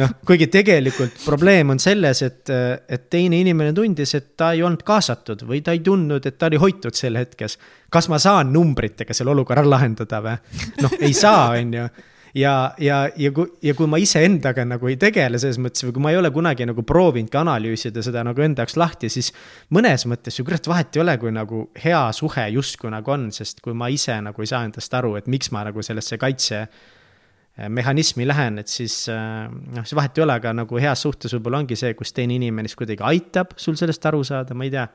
[0.00, 2.52] noh, kuigi tegelikult probleem on selles, et,
[2.92, 6.50] et teine inimene tundis, et ta ei olnud kaasatud või ta ei tundnud, et ta
[6.50, 7.58] oli hoitud sel hetkes.
[7.90, 10.36] kas ma saan numbritega selle olukorra lahendada või?
[10.84, 11.88] noh, ei saa, on ju
[12.36, 16.04] ja, ja, ja kui, ja kui ma iseendaga nagu ei tegele selles mõttes või kui
[16.04, 19.32] ma ei ole kunagi nagu proovinudki analüüsida seda nagu enda jaoks lahti, siis
[19.74, 23.62] mõnes mõttes ju kurat vahet ei ole, kui nagu hea suhe justkui nagu on, sest
[23.64, 27.68] kui ma ise nagu ei saa endast aru, et miks ma nagu sellesse kaitse eh,
[27.72, 31.64] mehhanismi lähen, et siis eh, noh, siis vahet ei ole, aga nagu heas suhtes võib-olla
[31.64, 34.88] ongi see, kus teine inimene siis kuidagi aitab sul sellest aru saada, ma ei tea.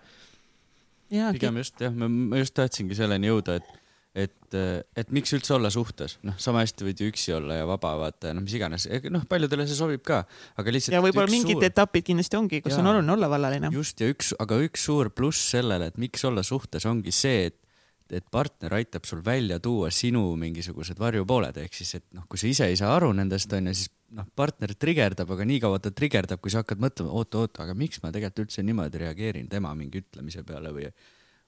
[1.33, 3.80] pigem just jah, ma just tahtsingi selleni jõuda, et
[4.11, 4.55] et,
[4.99, 8.33] et miks üldse olla suhtes, noh, sama hästi võid ju üksi olla ja vaba, vaata,
[8.35, 10.23] noh, mis iganes, noh, paljudele see sobib ka,
[10.59, 10.97] aga lihtsalt.
[10.97, 11.67] ja võib-olla mingid suur...
[11.69, 13.71] etapid kindlasti ongi, kus ja, on oluline olla vallaline.
[13.75, 17.59] just ja üks, aga üks suur pluss sellele, et miks olla suhtes, ongi see, et
[18.11, 22.49] et partner aitab sul välja tuua sinu mingisugused varjupooled, ehk siis, et noh, kui sa
[22.49, 26.51] ise ei saa aru nendest, onju, siis noh, partner trigerdab, aga niikaua ta trigerdab, kui
[26.51, 30.43] sa hakkad mõtlema, oot, oot, aga miks ma tegelikult üldse niimoodi reageerin tema mingi ütlemise
[30.47, 30.89] peale või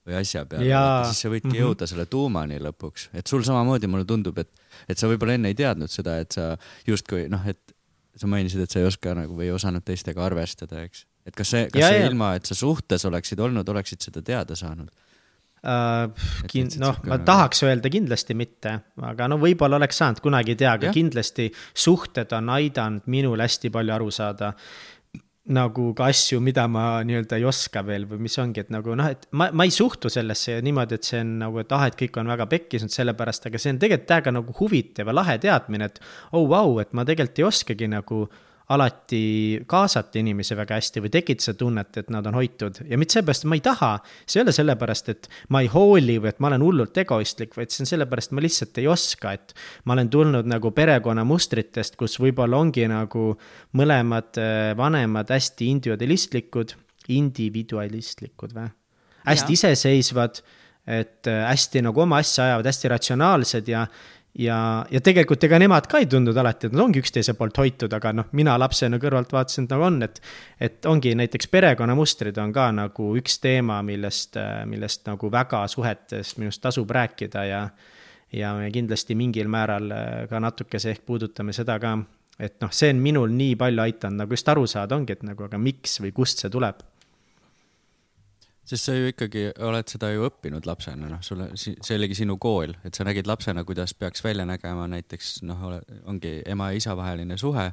[0.07, 0.67] või asja peale,
[1.07, 1.61] siis sa võidki mm -hmm.
[1.63, 4.51] jõuda selle tuumani lõpuks, et sul samamoodi mulle tundub, et,
[4.89, 6.53] et sa võib-olla enne ei teadnud seda, et sa
[6.87, 7.75] justkui noh, et
[8.19, 11.05] sa mainisid, et sa ei oska nagu või ei osanud teistega arvestada, eks.
[11.25, 12.11] et kas see, kas ja, see ja.
[12.11, 16.11] ilma, et sa suhtes oleksid olnud, oleksid seda teada saanud uh,?
[16.51, 20.73] Kin-, noh, ma tahaks öelda kindlasti mitte, aga no võib-olla oleks saanud, kunagi ei tea,
[20.77, 24.53] aga kindlasti suhted on aidanud minul hästi palju aru saada
[25.51, 29.09] nagu ka asju, mida ma nii-öelda ei oska veel või mis ongi, et nagu noh,
[29.11, 32.19] et ma, ma ei suhtu sellesse niimoodi, et see on nagu, et ah, et kõik
[32.21, 35.91] on väga pekkis nüüd sellepärast, aga see on tegelikult täiega nagu huvitav ja lahe teadmine,
[35.91, 35.99] et
[36.31, 38.21] oh vau wow,, et ma tegelikult ei oskagi nagu
[38.73, 39.21] alati
[39.69, 43.51] kaasata inimesi väga hästi või tekitada tunnet, et nad on hoitud ja mitte seepärast, et
[43.51, 43.91] ma ei taha.
[44.25, 47.73] see ei ole sellepärast, et ma ei hooli või et ma olen hullult egoistlik, vaid
[47.73, 49.53] see on sellepärast, et ma lihtsalt ei oska, et.
[49.85, 53.29] ma olen tulnud nagu perekonnamustritest, kus võib-olla ongi nagu
[53.79, 56.75] mõlemad äh, vanemad hästi individualistlikud,
[57.13, 58.71] individualistlikud või?
[59.23, 59.59] hästi ja.
[59.59, 60.41] iseseisvad,
[60.87, 63.85] et äh, hästi nagu oma asja ajavad, hästi ratsionaalsed ja
[64.39, 64.57] ja,
[64.91, 68.13] ja tegelikult ega nemad ka ei tundnud alati, et nad ongi üksteise poolt hoitud, aga
[68.17, 70.21] noh, mina lapsena kõrvalt vaatasin, et nagu on, et.
[70.63, 76.51] et ongi näiteks perekonnamustrid on ka nagu üks teema, millest, millest nagu väga suhetes minu
[76.51, 77.61] arust tasub rääkida ja.
[78.33, 79.93] ja me kindlasti mingil määral
[80.29, 81.97] ka natukese ehk puudutame seda ka,
[82.39, 85.45] et noh, see on minul nii palju aidanud nagu just aru saada, ongi, et nagu,
[85.45, 86.81] aga miks või kust see tuleb
[88.65, 92.75] sest sa ju ikkagi oled seda ju õppinud lapsena, noh, sulle, see oligi sinu kool,
[92.87, 95.65] et sa nägid lapsena, kuidas peaks välja nägema näiteks noh,
[96.09, 97.71] ongi ema ja isa vaheline suhe.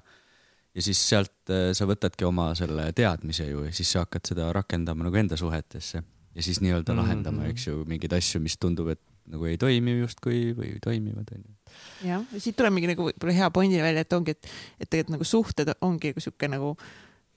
[0.75, 4.53] ja siis sealt äh, sa võtadki oma selle teadmise ju ja siis sa hakkad seda
[4.55, 6.03] rakendama nagu enda suhetesse
[6.35, 7.03] ja siis nii-öelda mm -hmm.
[7.03, 9.01] lahendama, eks ju, mingeid asju, mis tundub, et
[9.31, 11.55] nagu ei toimi justkui või toimivad, onju.
[12.05, 14.51] jah, siit tulemegi nagu võib-olla hea pointi välja, et ongi, et,
[14.81, 16.77] et tegelikult nagu suhted ongi sihuke nagu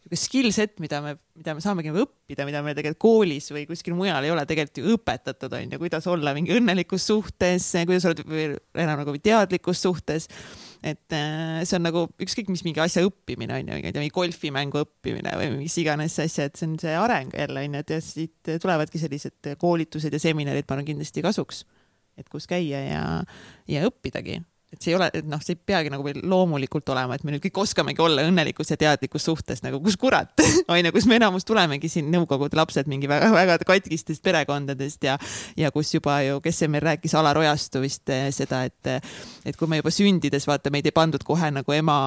[0.04, 3.64] niisugune skill set, mida me, mida me saamegi nagu õppida, mida me tegelikult koolis või
[3.70, 8.06] kuskil mujal ei ole tegelikult ju õpetatud, on ju, kuidas olla mingi õnnelikus suhtes, kuidas
[8.10, 10.28] olla enam nagu teadlikus suhtes.
[10.84, 15.36] et äh, see on nagu ükskõik mis mingi asja õppimine on ju, mingi golfimängu õppimine
[15.40, 18.54] või mis iganes asja, et see on see areng jälle on ju, et ja siit
[18.60, 21.64] tulevadki sellised koolitused ja seminarid, ma arvan kindlasti kasuks,
[22.20, 23.06] et kus käia ja,
[23.72, 24.42] ja õppidagi
[24.74, 27.36] et see ei ole, et noh, see ei peagi nagu meil loomulikult olema, et me
[27.36, 30.34] nüüd kõik oskamegi olla õnnelikus ja teadlikus suhtes nagu kus kurat
[30.74, 35.18] onju, kus me enamus tulemegi siin nõukogude lapsed mingi väga-väga katkistest perekondadest ja
[35.60, 38.92] ja kus juba ju, kes see meil rääkis, Alar Ojastu vist eh, seda, et
[39.46, 42.00] et kui me juba sündides vaata meid ei pandud kohe nagu ema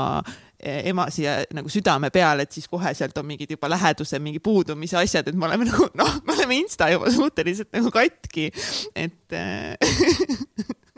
[0.56, 4.96] ema siia nagu südame peale, et siis kohe sealt on mingid juba läheduse mingi puudumise
[4.98, 8.50] asjad, et me oleme nagu noh, me oleme insta juba suhteliselt nagu katki,
[8.96, 9.36] et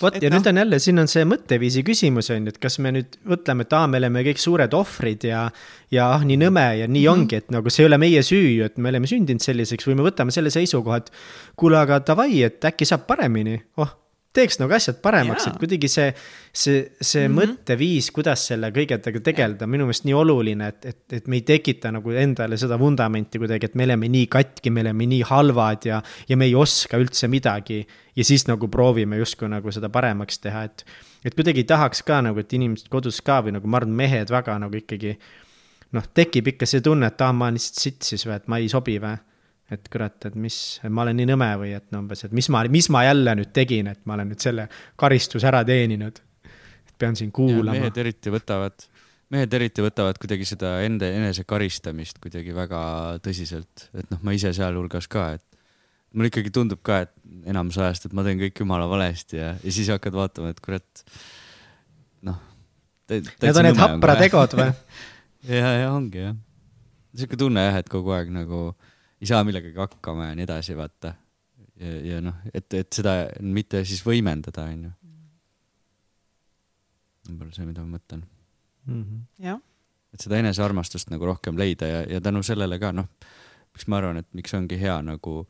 [0.00, 0.38] vot ja no.
[0.38, 3.66] nüüd on jälle, siin on see mõtteviisi küsimus on ju, et kas me nüüd mõtleme,
[3.66, 5.46] et aa, me oleme kõik suured ohvrid ja.
[5.92, 7.12] ja ah, nii nõme ja nii mm -hmm.
[7.12, 10.00] ongi, et nagu see ei ole meie süü ju, et me oleme sündinud selliseks või
[10.00, 11.10] me võtame selle seisukoha, et.
[11.56, 13.99] kuule, aga davai, et äkki saab paremini, oh
[14.34, 16.10] teeks nagu asjad paremaks, et kuidagi see,
[16.52, 17.38] see, see mm -hmm.
[17.40, 21.90] mõtteviis, kuidas selle kõigega tegeleda, minu meelest nii oluline, et, et, et me ei tekita
[21.90, 26.02] nagu endale seda vundamenti kuidagi, et me oleme nii katki, me oleme nii halvad ja,
[26.28, 27.86] ja me ei oska üldse midagi.
[28.16, 30.84] ja siis nagu proovime justkui nagu seda paremaks teha, et,
[31.24, 34.58] et kuidagi tahaks ka nagu, et inimesed kodus ka või nagu ma arvan, mehed väga
[34.58, 35.18] nagu ikkagi.
[35.92, 38.58] noh, tekib ikka see tunne, et aa, ma olen lihtsalt sitt siis või, et ma
[38.58, 39.16] ei sobi või
[39.70, 40.56] et kurat, et mis,
[40.90, 43.52] ma olen nii nõme või et no umbes, et mis ma, mis ma jälle nüüd
[43.56, 44.66] tegin, et ma olen nüüd selle
[45.00, 46.18] karistuse ära teeninud.
[47.00, 47.72] pean siin kuulama.
[47.78, 48.82] mehed eriti võtavad,
[49.32, 52.82] mehed eriti võtavad kuidagi seda enda enese karistamist kuidagi väga
[53.24, 55.46] tõsiselt, et noh, ma ise sealhulgas ka, et
[56.12, 57.14] mulle ikkagi tundub ka, et
[57.48, 61.04] enamus ajast, et ma teen kõik jumala valesti ja, ja siis hakkad vaatama, et kurat,
[62.26, 62.42] noh.
[63.10, 64.68] Need on need haprad egod või
[65.60, 66.36] ja, ja ongi jah.
[67.14, 68.68] sihuke tunne jah, et kogu aeg nagu
[69.20, 71.14] ei saa millegagi hakkama ja nii edasi, vaata.
[71.80, 74.92] ja, ja noh, et, et seda mitte siis võimendada, onju.
[77.28, 78.24] võib-olla see, mida ma mõtlen
[78.86, 79.02] mm.
[79.02, 79.22] -hmm.
[79.46, 79.60] jah.
[80.14, 83.08] et seda enesearmastust nagu rohkem leida ja, ja tänu sellele ka, noh,
[83.74, 85.44] miks ma arvan, et miks ongi hea nagu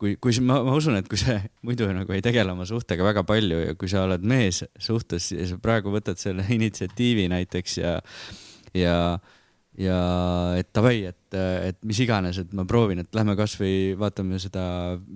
[0.00, 3.24] kui, kui ma, ma usun, et kui sa muidu nagu ei tegele oma suhtega väga
[3.28, 7.96] palju ja kui sa oled mees suhtes ja sa praegu võtad selle initsiatiivi näiteks ja,
[8.76, 8.96] ja
[9.80, 9.98] ja
[10.58, 11.36] et davai, et,
[11.70, 14.64] et mis iganes, et ma proovin, et lähme kasvõi vaatame seda,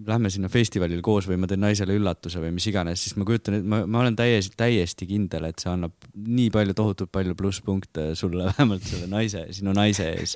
[0.09, 3.61] lähme sinna festivalile koos või ma teen naisele üllatuse või mis iganes, siis ma kujutan,
[3.61, 8.11] et ma, ma olen täiesti, täiesti kindel, et see annab nii palju, tohutult palju plusspunkte
[8.19, 10.35] sulle, vähemalt selle naise, sinu naise ees.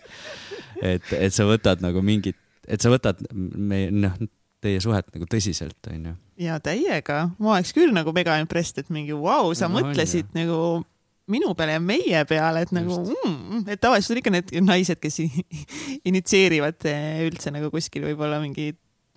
[0.79, 2.39] et, et sa võtad nagu mingit,
[2.71, 4.15] et sa võtad me, noh,
[4.63, 6.15] teie suhet nagu tõsiselt, onju.
[6.47, 10.31] ja täiega, ma oleks küll nagu mega impressed, et mingi vau wow,, sa no, mõtlesid
[10.31, 10.59] on, nagu
[11.33, 15.21] minu peale ja meie peale, et nagu, mm, et tavaliselt on ikka need naised, kes
[16.09, 18.73] initsieerivad eh, üldse nagu kuskil võib-olla mingi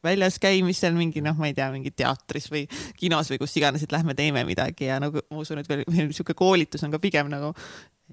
[0.06, 2.64] väljas käimisel mingi noh, ma ei tea, mingi teatris või
[3.00, 6.10] kinos või kus iganes, et lähme teeme midagi ja nagu ma usun, et veel, veel
[6.12, 7.52] niisugune koolitus on ka pigem nagu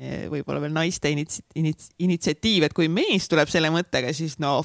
[0.01, 4.59] eh, võib-olla veel naiste inits-, inits-, initsiatiiv, et kui mees tuleb selle mõttega, siis no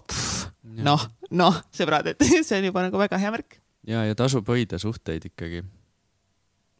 [0.78, 3.60] noh, noh, sõbrad, et see on juba nagu väga hea märk.
[3.88, 5.63] ja, ja tasub hoida suhteid ikkagi.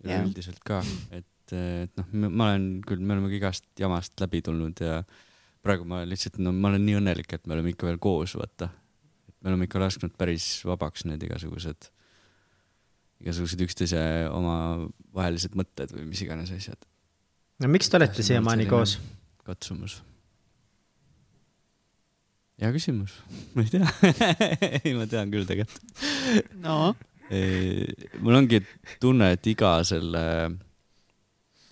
[0.06, 4.82] üleüldiselt ka, et et, et noh, ma olen küll, me oleme igast jamast läbi tulnud
[4.84, 5.02] ja
[5.66, 8.70] praegu ma lihtsalt, no ma olen nii õnnelik, et me oleme ikka veel koos, vaata.
[9.42, 11.90] me oleme ikka lasknud päris vabaks need igasugused,
[13.24, 16.80] igasugused üksteise omavahelised mõtted või mis iganes asjad.
[17.62, 18.98] no miks te olete siiamaani koos?
[19.48, 20.02] katsumus.
[22.62, 23.20] hea küsimus,
[23.56, 23.92] ma ei tea
[24.84, 26.08] ei, ma tean küll tegelikult.
[26.64, 26.96] no
[28.24, 28.62] mul ongi
[29.02, 30.24] tunne, et iga selle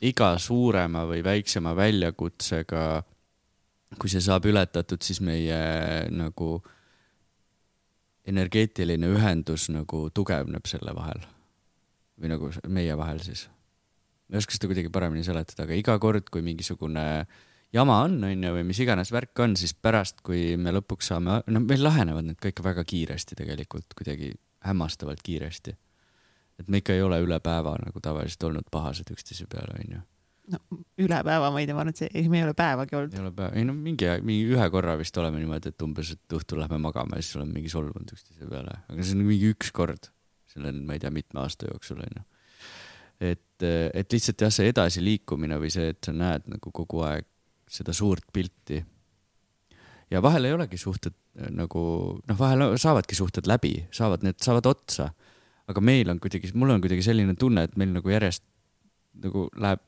[0.06, 2.86] iga suurema või väiksema väljakutsega,
[4.00, 5.60] kui see saab ületatud, siis meie
[6.14, 6.60] nagu
[8.26, 11.22] energeetiline ühendus nagu tugevneb selle vahel
[12.20, 13.46] või nagu meie vahel siis.
[14.30, 17.06] ma ei oska seda kuidagi paremini seletada, aga iga kord, kui mingisugune
[17.76, 21.62] jama on, onju, või mis iganes värk on, siis pärast, kui me lõpuks saame, no
[21.62, 24.34] meil lahenevad need kõik väga kiiresti tegelikult, kuidagi
[24.66, 25.76] hämmastavalt kiiresti
[26.60, 30.02] et me ikka ei ole üle päeva nagu tavaliselt olnud pahased üksteise peale, onju.
[30.54, 30.62] no
[31.02, 33.16] üle päeva ma ei tea, ma arvan, et see, ei, me ei ole päevagi olnud.
[33.16, 36.38] ei ole päeva, ei no mingi, mingi ühe korra vist oleme niimoodi, et umbes, et
[36.40, 39.74] õhtul lähme magama ja siis oleme mingi solvunud üksteise peale, aga see on mingi üks
[39.76, 40.10] kord
[40.56, 42.26] selle, ma ei tea, mitme aasta jooksul onju.
[43.34, 47.28] et, et lihtsalt jah, see edasiliikumine või see, et sa näed nagu kogu aeg
[47.72, 48.80] seda suurt pilti.
[50.12, 51.16] ja vahel ei olegi suhted
[51.52, 51.82] nagu
[52.22, 55.10] noh, vahel saavadki suhted läbi, saavad need, saavad otsa
[55.72, 58.44] aga meil on kuidagi, mul on kuidagi selline tunne, et meil nagu järjest
[59.24, 59.82] nagu läheb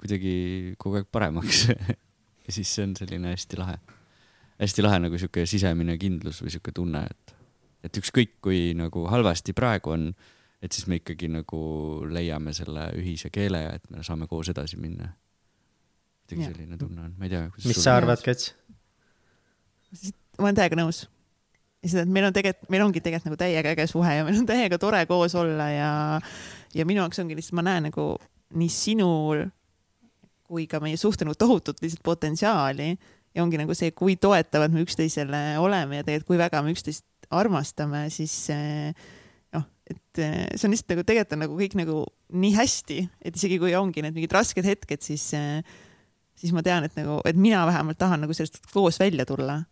[0.00, 0.34] kuidagi
[0.80, 1.66] kogu aeg paremaks
[2.44, 3.78] ja siis see on selline hästi lahe,
[4.60, 7.34] hästi lahe nagu sihuke sisemine kindlus või sihuke tunne, et,
[7.88, 10.10] et ükskõik kui nagu halvasti praegu on,
[10.64, 11.60] et siis me ikkagi nagu
[12.10, 15.12] leiame selle ühise keele ja et me saame koos edasi minna.
[16.24, 17.48] kuidagi selline tunne on, ma ei tea.
[17.64, 18.54] mis sa arvad, Kats?
[20.38, 21.04] ma olen täiega nõus
[21.84, 24.38] ja seda, et meil on tegelikult, meil ongi tegelikult nagu täiega äge suhe ja meil
[24.40, 25.90] on täiega tore koos olla ja,
[26.74, 28.14] ja minu jaoks ongi lihtsalt, ma näen nagu
[28.54, 29.44] nii sinul
[30.48, 32.94] kui ka meie suhte nagu tohutut lihtsalt potentsiaali
[33.34, 37.04] ja ongi nagu see, kui toetavad me üksteisele oleme ja tegelikult kui väga me üksteist
[37.34, 38.36] armastame, siis
[39.54, 42.00] noh, et see on lihtsalt nagu tegelikult on nagu kõik nagu
[42.44, 45.26] nii hästi, et isegi kui ongi need mingid rasked hetked, siis,
[46.38, 49.62] siis ma tean, et nagu, et mina vähemalt tahan nagu sellest koos välja tulla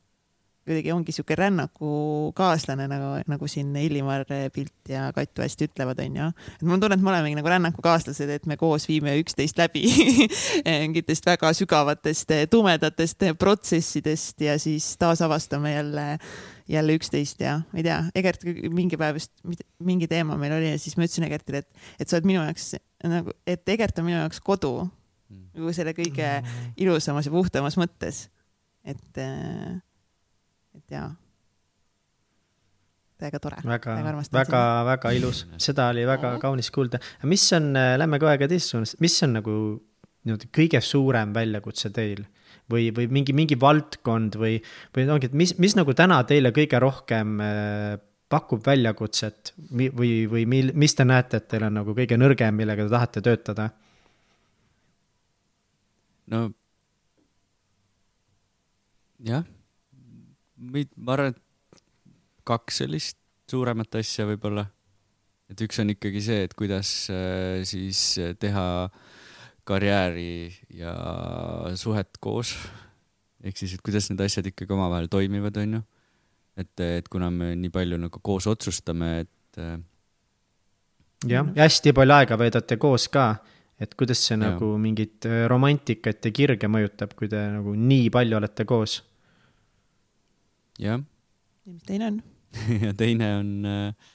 [0.63, 6.29] kuidagi ongi sihuke rännakukaaslane nagu, nagu siin Illimar Pilt ja Katju hästi ütlevad, onju.
[6.55, 9.83] et mul on tunne, et me olemegi nagu rännakukaaslased, et me koos viime üksteist läbi
[10.67, 16.07] mingitest väga sügavatest tumedatest protsessidest ja siis taasavastame jälle,
[16.71, 19.35] jälle üksteist ja ma ei tea, Egert mingi päev vist
[19.83, 22.75] mingi teema meil oli ja siis ma ütlesin Egertile, et, et sa oled minu jaoks
[23.11, 25.47] nagu, et Egert on minu jaoks kodu mm.
[25.57, 26.75] nagu selle kõige mm.
[26.87, 28.29] ilusamas ja puhtamas mõttes.
[28.87, 29.81] et äh,
[30.77, 31.09] et jaa.
[33.23, 33.63] täiega tore.
[33.65, 33.97] väga,
[34.35, 37.01] väga, väga ilus, seda oli väga kaunis kuulda.
[37.29, 39.57] mis on, äh, lähme kohe ka teises suunas, mis on nagu
[40.25, 42.25] niimoodi kõige suurem väljakutse teil?
[42.73, 44.57] või, või mingi, mingi valdkond või,
[44.95, 47.97] või ongi, et mis, mis nagu täna teile kõige rohkem äh,
[48.33, 52.87] pakub väljakutset või, või mil, mis te näete, et teil on nagu kõige nõrgem, millega
[52.87, 53.71] te tahate töötada?
[56.33, 56.47] no
[59.27, 59.43] jah
[60.63, 61.83] ma arvan, et
[62.49, 63.19] kaks sellist
[63.51, 64.67] suuremat asja võib-olla.
[65.53, 68.01] et üks on ikkagi see, et kuidas äh, siis
[68.41, 68.89] teha
[69.69, 70.95] karjääri ja
[71.77, 72.55] suhet koos.
[73.43, 75.83] ehk siis, et kuidas need asjad ikkagi omavahel toimivad, onju.
[76.57, 79.61] et, et kuna me nii palju nagu koos otsustame, et.
[79.61, 79.79] Äh,
[81.29, 83.35] jah, ja hästi palju aega veedate koos ka
[83.83, 84.45] et kuidas see ja.
[84.47, 89.01] nagu mingit äh, romantikat ja kirge mõjutab, kui te nagu nii palju olete koos
[90.79, 91.03] jah.
[91.67, 92.23] ja mis teine on
[92.87, 94.09] ja teine on äh,,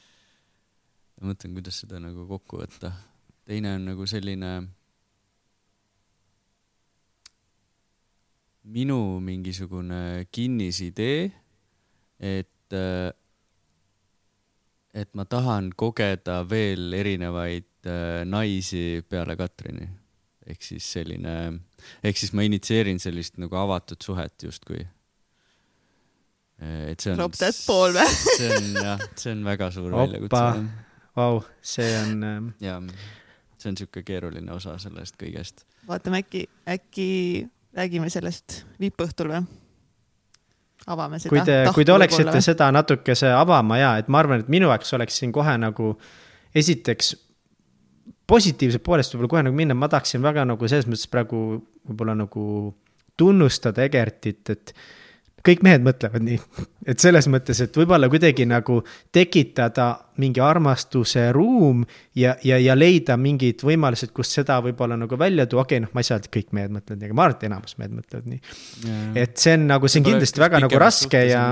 [1.17, 2.91] ma mõtlen, kuidas seda nagu kokku võtta.
[3.47, 4.51] teine on nagu selline
[8.67, 11.31] minu mingisugune kinnisidee,
[12.19, 13.13] et äh,
[14.97, 19.87] et ma tahan kogeda veel erinevaid äh, naisi peale Katrini.
[20.47, 21.31] ehk siis selline,
[22.03, 24.85] ehk siis ma initsieerin sellist nagu avatud suhet justkui
[26.59, 27.21] et see on.
[27.21, 28.07] Drop that ball või?
[28.37, 30.65] see on jah, see on väga suur väljakutse.
[31.17, 32.17] Vau, see on.
[32.25, 32.81] Ähm, jah,
[33.57, 35.65] see on sihuke keeruline osa sellest kõigest.
[35.87, 37.07] vaatame äkki, äkki
[37.77, 39.45] räägime sellest viipõhtul või?
[40.87, 41.33] avame seda.
[41.33, 44.93] kui te, kui te oleksite seda natukese avama ja, et ma arvan, et minu jaoks
[44.95, 45.95] oleks siin kohe nagu
[46.55, 47.15] esiteks
[48.27, 51.41] positiivse poolest võib-olla kohe nagu minna, ma tahaksin väga nagu selles mõttes praegu
[51.87, 52.45] võib-olla nagu
[53.17, 54.73] tunnustada Egertit, et
[55.45, 56.37] kõik mehed mõtlevad nii,
[56.91, 58.79] et selles mõttes, et võib-olla kuidagi nagu
[59.15, 59.89] tekitada
[60.21, 61.83] mingi armastuse ruum
[62.17, 65.93] ja, ja, ja leida mingid võimalused, kus seda võib-olla nagu välja tuua, okei okay,, noh,
[65.93, 67.99] ma ei saa öelda, et kõik mehed mõtlevad nii, aga ma arvan, et enamus mehed
[67.99, 68.41] mõtlevad nii.
[69.23, 71.43] et see on nagu, see on kindlasti väga nagu raske ja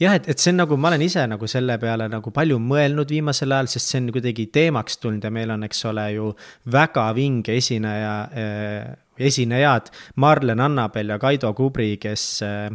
[0.00, 3.12] jah, et, et see on nagu, ma olen ise nagu selle peale nagu palju mõelnud
[3.12, 6.30] viimasel ajal, sest see on kuidagi teemaks tulnud ja meil on, eks ole ju,
[6.72, 12.68] väga vinge esineja äh, esinejad Marlen Annabel ja Kaido Kubri, kes äh,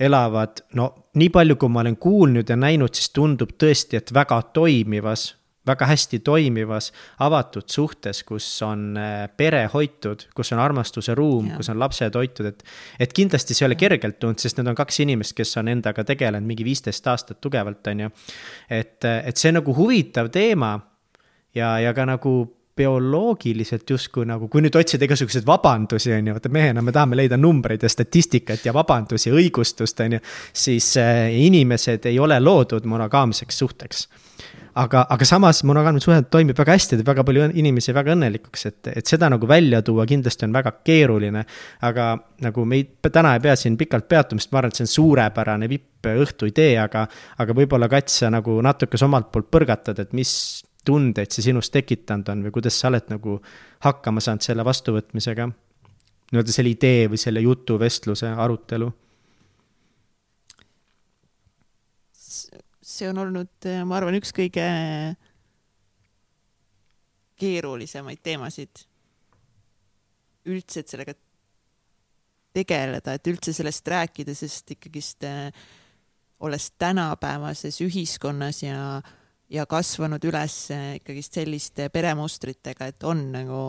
[0.00, 4.40] elavad, no nii palju, kui ma olen kuulnud ja näinud, siis tundub tõesti, et väga
[4.56, 5.26] toimivas,
[5.66, 6.88] väga hästi toimivas
[7.20, 12.48] avatud suhtes, kus on äh, pere hoitud, kus on armastuse ruum, kus on lapsed hoitud,
[12.52, 12.64] et.
[13.00, 16.04] et kindlasti see ei ole kergelt tulnud, sest need on kaks inimest, kes on endaga
[16.06, 18.14] tegelenud mingi viisteist aastat tugevalt, on ju.
[18.70, 20.78] et, et see on nagu huvitav teema
[21.54, 22.34] ja, ja ka nagu
[22.80, 27.38] bioloogiliselt justkui nagu, kui nüüd otsida igasuguseid vabandusi, on ju, vaata mehena me tahame leida
[27.40, 30.24] numbreid ja statistikat ja vabandusi, õigustust, on ju.
[30.64, 34.08] siis äh, inimesed ei ole loodud monogaamseks suhteks.
[34.80, 38.90] aga, aga samas monogaamne suhe toimib väga hästi, teeb väga palju inimesi väga õnnelikuks, et,
[39.02, 41.44] et seda nagu välja tuua kindlasti on väga keeruline.
[41.82, 42.08] aga
[42.46, 44.94] nagu me ei, täna ei pea siin pikalt peatuma, sest ma arvan, et see on
[44.94, 47.04] suurepärane vippõhtu idee, aga,
[47.38, 50.32] aga võib-olla Kats, sa nagu natukese omalt poolt põrgatad, et mis
[50.84, 53.38] tundeid see sinus tekitanud on või kuidas sa oled nagu
[53.86, 55.50] hakkama saanud selle vastuvõtmisega?
[56.30, 58.90] nii-öelda selle idee või selle jutu, vestluse, arutelu?
[62.90, 64.64] see on olnud, ma arvan, üks kõige
[67.40, 68.82] keerulisemaid teemasid
[70.50, 71.14] üldse, et sellega
[72.54, 75.26] tegeleda, et üldse sellest rääkida, sest ikkagist
[76.40, 79.14] olles tänapäevases ühiskonnas ja äh,
[79.50, 80.56] ja kasvanud üles
[81.00, 83.62] ikkagist selliste peremustritega, et on nagu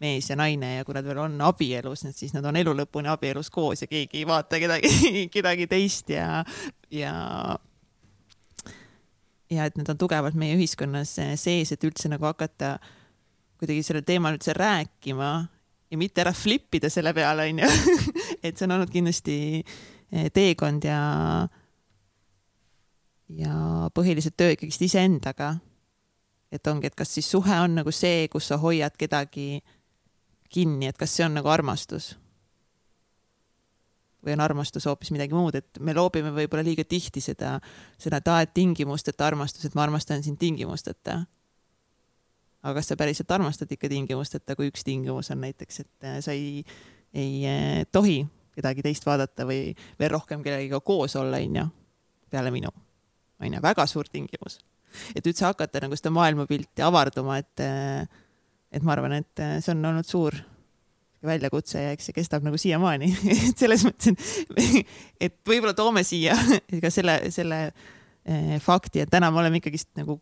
[0.00, 3.50] mees ja naine ja kui nad veel on abielus, siis nad on elu lõpuni abielus
[3.52, 4.90] koos ja keegi ei vaata kedagi,
[5.36, 6.44] kedagi teist ja,
[6.92, 7.14] ja
[9.50, 12.76] ja et need on tugevalt meie ühiskonnas sees, et üldse nagu hakata
[13.60, 15.30] kuidagi sellel teemal üldse rääkima
[15.90, 17.68] ja mitte ära flip ida selle peale, onju.
[18.44, 21.00] et see on olnud kindlasti eh, teekond ja,
[23.28, 25.56] ja põhiliselt töö ikkagist iseendaga.
[26.52, 29.60] et ongi, et kas siis suhe on nagu see, kus sa hoiad kedagi
[30.48, 32.14] kinni, et kas see on nagu armastus
[34.26, 37.56] või on armastus hoopis midagi muud, et me loobime võib-olla liiga tihti seda,
[37.98, 41.20] seda, et aa, et tingimusteta armastus, et ma armastan sind tingimusteta.
[42.62, 46.32] aga kas sa päriselt armastad ikka tingimusteta, kui üks tingimus on näiteks, et äh, sa
[46.34, 46.64] ei,
[47.14, 48.24] ei äh, tohi
[48.56, 51.68] kedagi teist vaadata või veel rohkem kellegiga koos olla, onju,
[52.32, 52.72] peale minu,
[53.40, 54.58] onju, väga suur tingimus.
[55.14, 58.06] et üldse hakata nagu seda maailmapilti avarduma, et, äh,
[58.72, 60.36] et ma arvan, et see on olnud suur
[61.26, 63.10] väljakutse ja eks see kestab nagu siiamaani
[63.48, 64.96] et selles mõttes, et,
[65.28, 66.36] et võib-olla toome siia
[66.82, 70.18] ka selle, selle eh, fakti, et täna me oleme ikkagist nagu,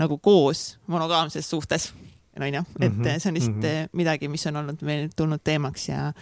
[0.00, 1.90] nagu koos monogaamses suhtes,
[2.38, 3.88] onju, et mm -hmm, see on lihtsalt mm -hmm.
[3.92, 6.12] midagi, mis on olnud meil tulnud teemaks ja,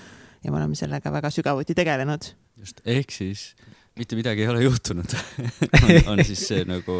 [0.45, 2.33] ja me oleme sellega väga sügavuti tegelenud.
[2.57, 3.55] just, ehk siis
[3.97, 5.15] mitte midagi ei ole juhtunud.
[5.87, 6.99] On, on siis see nagu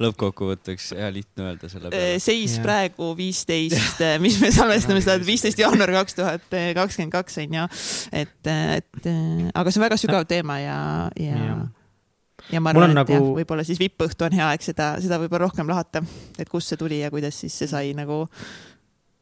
[0.00, 2.20] lõppkokkuvõtteks hea lihtne öelda selle peale.
[2.22, 2.64] seis yeah.
[2.64, 6.46] praegu viisteist, mis me salvestame seda viisteist jaanuar kaks tuhat
[6.78, 7.66] kakskümmend kaks on ju,
[8.22, 9.10] et, et
[9.52, 10.78] aga see on väga sügav teema ja,
[11.18, 11.66] ja yeah
[12.52, 13.12] ja ma arvan, et nagu...
[13.12, 16.02] jah, võib-olla siis vippõhtu on hea aeg seda, seda võib-olla rohkem lahata,
[16.38, 18.22] et kust see tuli ja kuidas siis see sai nagu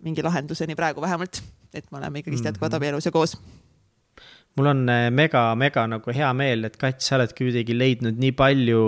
[0.07, 1.41] mingi lahenduseni praegu vähemalt,
[1.75, 2.83] et me oleme ikkagist jätkuvalt mhm.
[2.83, 3.35] abielus ja koos
[4.57, 4.83] mul on
[5.13, 8.83] mega-mega äh, nagu hea meel, et Kats, sa oled kuidagi leidnud nii palju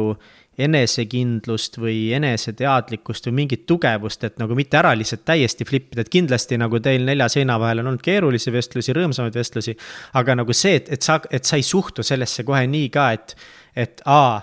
[0.59, 6.11] enesekindlust või eneseteadlikkust või mingit tugevust, et nagu mitte ära lihtsalt täiesti flip ida, et
[6.11, 9.77] kindlasti nagu teil nelja seina vahel on olnud keerulisi vestlusi, rõõmsamaid vestlusi.
[10.19, 13.37] aga nagu see, et, et sa, et sa ei suhtu sellesse kohe nii ka, et,
[13.77, 14.41] et aa,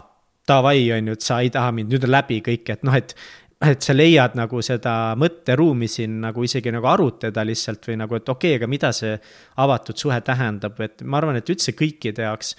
[0.48, 3.16] davai, on ju, et sa ei taha mind, nüüd on läbi kõik, et noh, et
[3.64, 8.30] et sa leiad nagu seda mõtteruumi siin nagu isegi nagu arutleda lihtsalt või nagu, et
[8.30, 9.14] okei okay,, aga mida see
[9.64, 12.56] avatud suhe tähendab, et ma arvan, et üldse kõikide jaoks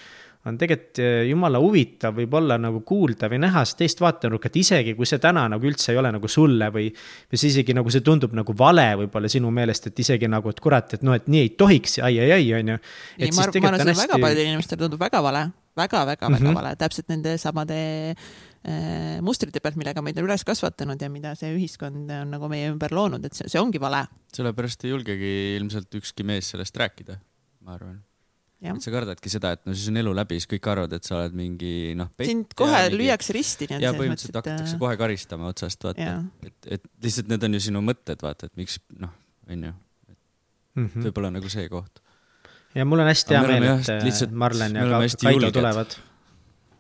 [0.47, 4.95] on tegelikult eh, jumala huvitav võib-olla nagu kuulda või näha seda teist vaatenurka, et isegi
[4.97, 8.05] kui see täna nagu üldse ei ole nagu sulle või, või see isegi nagu see
[8.07, 11.45] tundub nagu vale võib-olla sinu meelest, et isegi nagu, et kurat, et noh, et nii
[11.49, 12.81] ei tohiks ja ai, ai, ai, on ju.
[13.19, 14.03] ei, ma arvan, et see hästi...
[14.07, 16.55] väga paljudele inimestele tundub väga vale väga, väga, väga mm -hmm.
[16.55, 18.15] vale, täpselt nende samade
[19.23, 22.95] mustrite pealt, millega meid on üles kasvatanud ja mida see ühiskond on nagu meie ümber
[22.95, 24.07] loonud, et see, see ongi vale.
[24.35, 27.19] sellepärast ei julgegi ilmselt ükski mees sellest rääkida,
[27.67, 28.01] ma arvan.
[28.67, 31.21] et sa kardadki seda, et no siis on elu läbi, siis kõik arvavad, et sa
[31.21, 32.11] oled mingi noh.
[32.19, 33.01] sind kohe mingi...
[33.05, 33.71] lüüakse risti.
[33.71, 34.41] ja põhimõtteliselt et...
[34.41, 36.17] hakatakse äh, kohe karistama otsast, vaata.
[36.49, 39.15] et, et lihtsalt need on ju sinu mõtted, vaata, et miks noh,
[39.47, 39.77] onju.
[40.77, 41.07] Mhm.
[41.07, 42.03] võib-olla nagu see koht.
[42.75, 46.01] ja mul on hästi hea meel, et Marlen ja Kaido tulevad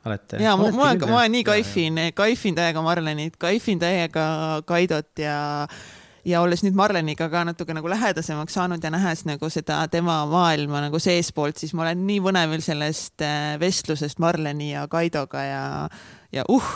[0.07, 0.41] olete?
[0.43, 4.27] ja ma, ma, ma nii kaifin, kaifin täiega Marlenit, kaifin täiega
[4.67, 5.69] Kaidot ja
[6.27, 10.83] ja olles nüüd Marleniga ka natuke nagu lähedasemaks saanud ja nähes nagu seda tema maailma
[10.89, 15.65] nagu seestpoolt, siis ma olen nii põnevil sellest äh, vestlusest Marleni ja Kaidoga ja,
[16.35, 16.73] ja uh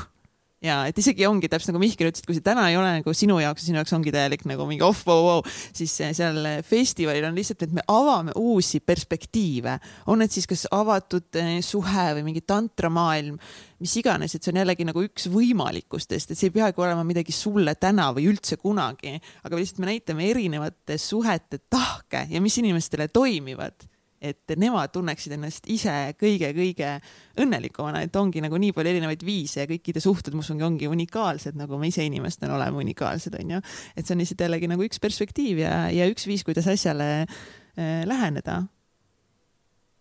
[0.64, 3.14] ja et isegi ongi täpselt nagu Mihkel ütles, et kui see täna ei ole nagu
[3.16, 5.42] sinu jaoks ja sinu jaoks ongi täielik nagu mingi off, wow, wow,
[5.76, 9.78] siis seal festivalil on lihtsalt, et me avame uusi perspektiive,
[10.12, 13.38] on need siis kas avatud eh, suhe või mingi tantramaailm,
[13.80, 17.32] mis iganes, et see on jällegi nagu üks võimalikustest, et see ei peagi olema midagi
[17.32, 23.08] sulle täna või üldse kunagi, aga lihtsalt me näitame erinevate suhete tahke ja mis inimestele
[23.08, 23.89] toimivad
[24.20, 26.92] et nemad tunneksid ennast ise kõige-kõige
[27.40, 31.88] õnnelikumana, et ongi nagu nii palju erinevaid viise ja kõikide suhted, ongi unikaalsed, nagu me
[31.88, 33.62] ise inimestena oleme unikaalsed, onju.
[33.96, 38.02] et see on lihtsalt jällegi nagu üks perspektiiv ja, ja üks viis, kuidas asjale äh,
[38.08, 38.62] läheneda.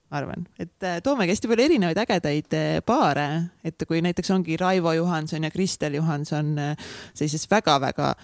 [0.10, 3.30] arvan, et äh, toomegi hästi palju erinevaid ägedaid äh, paare,
[3.64, 8.16] et kui näiteks ongi Raivo Johanson ja Kristel Johanson äh, sellises väga-väga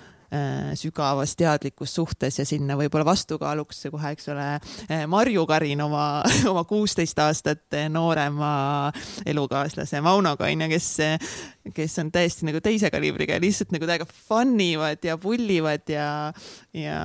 [0.76, 4.48] sügavas teadlikus suhtes ja sinna võib-olla vastukaaluks kohe, eks ole,
[4.90, 6.06] äh, Marju Karin oma,
[6.52, 8.92] oma kuusteist aastat noorema
[9.26, 10.92] elukaaslase Maunoga onju, kes,
[11.76, 16.08] kes on täiesti nagu teise kaliibriga ja lihtsalt nagu täiega fun ivad ja pullivad ja,
[16.74, 17.02] ja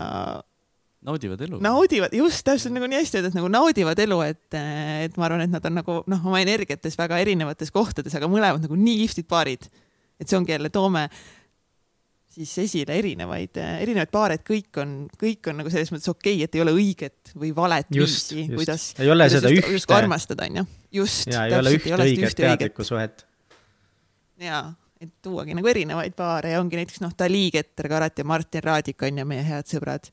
[1.06, 1.60] naudivad elu.
[1.64, 4.58] naudivad, just täpselt nagu nii hästi öeldud, nagu naudivad elu, et,
[5.06, 8.64] et ma arvan, et nad on nagu noh, oma energiates väga erinevates kohtades, aga mõlemad
[8.66, 9.68] nagu nii kihvtid paarid.
[10.20, 11.06] et see ongi jälle, toome
[12.30, 16.46] siis esile erinevaid, erinevaid paare, et kõik on, kõik on nagu selles mõttes okei okay,,
[16.46, 18.86] et ei ole õiget või valet just, viisi, kuidas.
[19.02, 19.72] ei ole seda ühte.
[19.74, 20.66] just armastada, onju.
[21.00, 21.26] just.
[21.30, 23.24] ja ei ole ühte õiget teadlikku suhet.
[24.40, 24.62] ja,
[25.02, 29.02] et tuuagi nagu erinevaid paare ja ongi näiteks noh, Dali Keter, Karat ja Martin Raadik
[29.08, 30.12] on ju meie head sõbrad.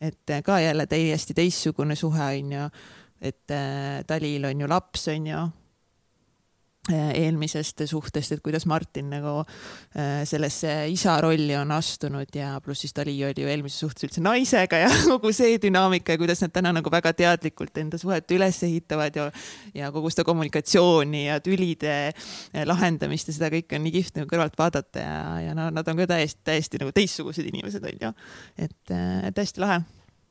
[0.00, 2.68] et äh, ka jälle täiesti teistsugune suhe on ju,
[3.20, 5.46] et äh, Talil on ju laps, on ju
[6.88, 12.94] eelmisest suhtest, et kuidas Martin nagu äh, sellesse isa rolli on astunud ja pluss siis
[12.96, 16.72] Dali oli ju eelmises suhtes üldse naisega ja kogu see dünaamika ja kuidas nad täna
[16.76, 19.28] nagu väga teadlikult enda suhet üles ehitavad ja,
[19.74, 24.32] ja kogu seda kommunikatsiooni ja tülide äh, lahendamist ja seda kõike on nii kihvt nagu
[24.32, 28.16] kõrvalt vaadata ja, ja no nad on ka täiesti, täiesti nagu teistsugused inimesed on ju.
[28.64, 28.96] et,
[29.28, 29.82] et hästi lahe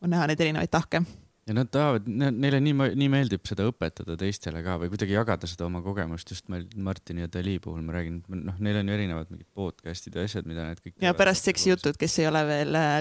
[0.02, 1.06] on näha neid erinevaid tahke
[1.48, 5.68] ja nad tahavad, neile nii, nii meeldib seda õpetada teistele ka või kuidagi jagada seda
[5.68, 9.32] oma kogemust, just meil Martini ja Dali puhul ma räägin, noh, neil on ju erinevad
[9.32, 10.98] mingid podcast'id ja asjad, mida nad kõik.
[11.04, 12.98] ja pärast seksijutud, kes ei ole veel äh,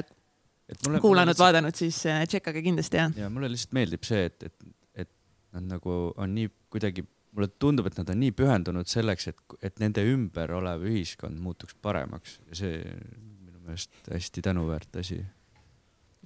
[0.87, 1.43] mulle, kuulanud, lihtsalt...
[1.43, 3.09] vaadanud, siis äh, tšekkage kindlasti ja.
[3.25, 4.69] ja mulle lihtsalt meeldib see, et, et,
[5.07, 5.11] et
[5.57, 7.03] nad nagu on nii kuidagi,
[7.37, 11.75] mulle tundub, et nad on nii pühendunud selleks, et, et nende ümber olev ühiskond muutuks
[11.83, 15.19] paremaks ja see minu meelest hästi tänuväärt asi.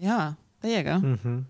[0.05, 1.17] jaa, täiega mm.
[1.25, 1.41] -hmm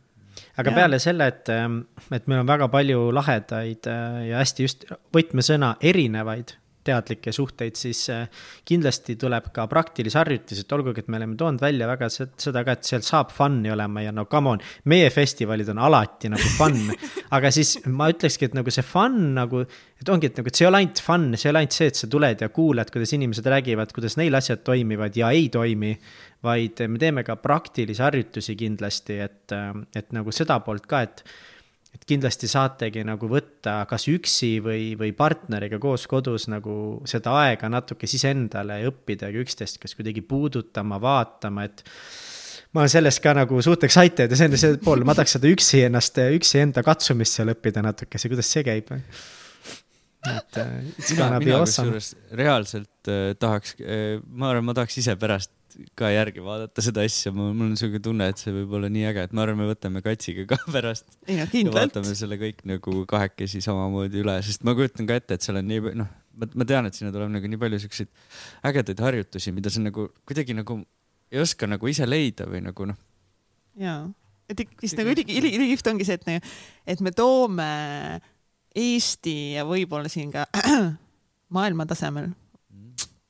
[0.61, 0.77] aga ja.
[0.83, 1.83] peale selle, et, ähm,
[2.15, 6.57] et meil on väga palju lahedaid äh, ja hästi just võtmesõna erinevaid
[6.87, 8.29] teadlikke suhteid, siis äh,
[8.69, 12.77] kindlasti tuleb ka praktilisi harjutusi, et olgugi, et me oleme toonud välja väga seda ka,
[12.77, 16.81] et seal saab fun'i olema ja no come on, meie festivalid on alati nagu fun.
[17.37, 19.63] aga siis ma ütlekski, et nagu see fun nagu,
[20.01, 21.93] et ongi, et nagu, et see ei ole ainult fun, see ei ole ainult see,
[21.93, 25.95] et sa tuled ja kuulad, kuidas inimesed räägivad, kuidas neil asjad toimivad ja ei toimi
[26.45, 29.57] vaid me teeme ka praktilisi harjutusi kindlasti, et,
[29.97, 31.25] et nagu seda poolt ka, et
[31.95, 36.75] et kindlasti saategi nagu võtta kas üksi või, või partneriga koos kodus nagu
[37.09, 41.85] seda aega natuke siis endale ja õppidagi üksteist kas kuidagi puudutama, vaatama, et
[42.73, 45.51] ma olen sellest ka nagu suht excited ja see on see pool, ma tahaks seda
[45.51, 48.95] üksi ennast, üksi enda katsumist seal õppida natukese, kuidas see käib?
[50.31, 50.59] et
[50.99, 51.97] it's gonna be awesome.
[52.37, 55.53] reaalselt äh, tahaks äh,, ma arvan, ma tahaks ise pärast
[55.99, 59.27] ka järgi vaadata seda asja, mul on siuke tunne, et see võib olla nii äge,
[59.29, 61.19] et ma arvan, me võtame Katsiga ka pärast.
[61.27, 65.47] ja, ja vaatame selle kõik nagu kahekesi samamoodi üle, sest ma kujutan ka ette, et
[65.47, 66.11] seal on nii, noh,
[66.41, 68.11] ma, tean, et sinna tuleb nagu nii palju siukseid
[68.71, 70.81] ägedaid harjutusi, mida sa nagu kuidagi nagu
[71.31, 72.99] ei oska nagu ise leida või nagu noh.
[73.81, 74.03] jaa,
[74.51, 76.55] et vist nagu üli, üli, ülikihvt ongi see, et, nagu,
[76.91, 77.71] et me toome
[78.71, 80.45] Eesti ja võib-olla siin ka
[81.57, 82.31] maailma tasemel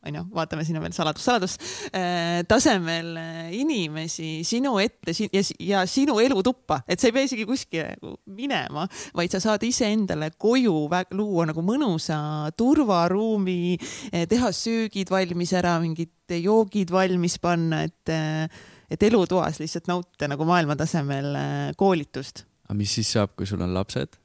[0.07, 1.57] onju, vaatame, siin on veel saladus, saladus
[1.93, 7.29] äh,, tasemel äh, inimesi sinu ette si ja, ja sinu elutuppa, et sa ei pea
[7.29, 8.87] isegi kuskile minema,
[9.17, 10.77] vaid sa saad iseendale koju
[11.17, 12.21] luua nagu mõnusa
[12.57, 18.47] turvaruumi eh,, teha söögid valmis ära, mingid joogid valmis panna, et, äh,
[18.91, 22.47] et elutoas lihtsalt nautida nagu maailmatasemel äh, koolitust.
[22.69, 24.20] aga mis siis saab, kui sul on lapsed?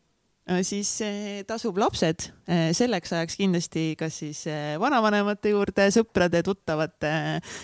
[0.45, 4.43] Äh, siis äh, tasub lapsed äh, selleks ajaks kindlasti kas siis
[4.77, 7.09] vanavanemate juurde, sõprade, tuttavate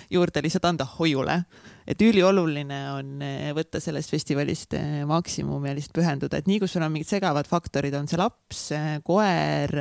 [0.09, 1.43] juurde lihtsalt anda hoiule.
[1.85, 3.21] et ülioluline on
[3.53, 4.73] võtta sellest festivalist
[5.05, 8.61] maksimum ja lihtsalt pühenduda, et nii kui sul on mingid segavad faktorid, on see laps,
[9.05, 9.73] koer,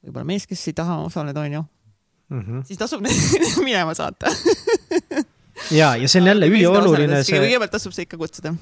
[0.00, 2.66] võib-olla mees, kes ei taha osaleda, onju mm, -hmm.
[2.68, 4.32] siis tasub need minema saata
[5.70, 8.56] ja, ja see on jälle ülioluline kõigepealt tasub see ikka kutsuda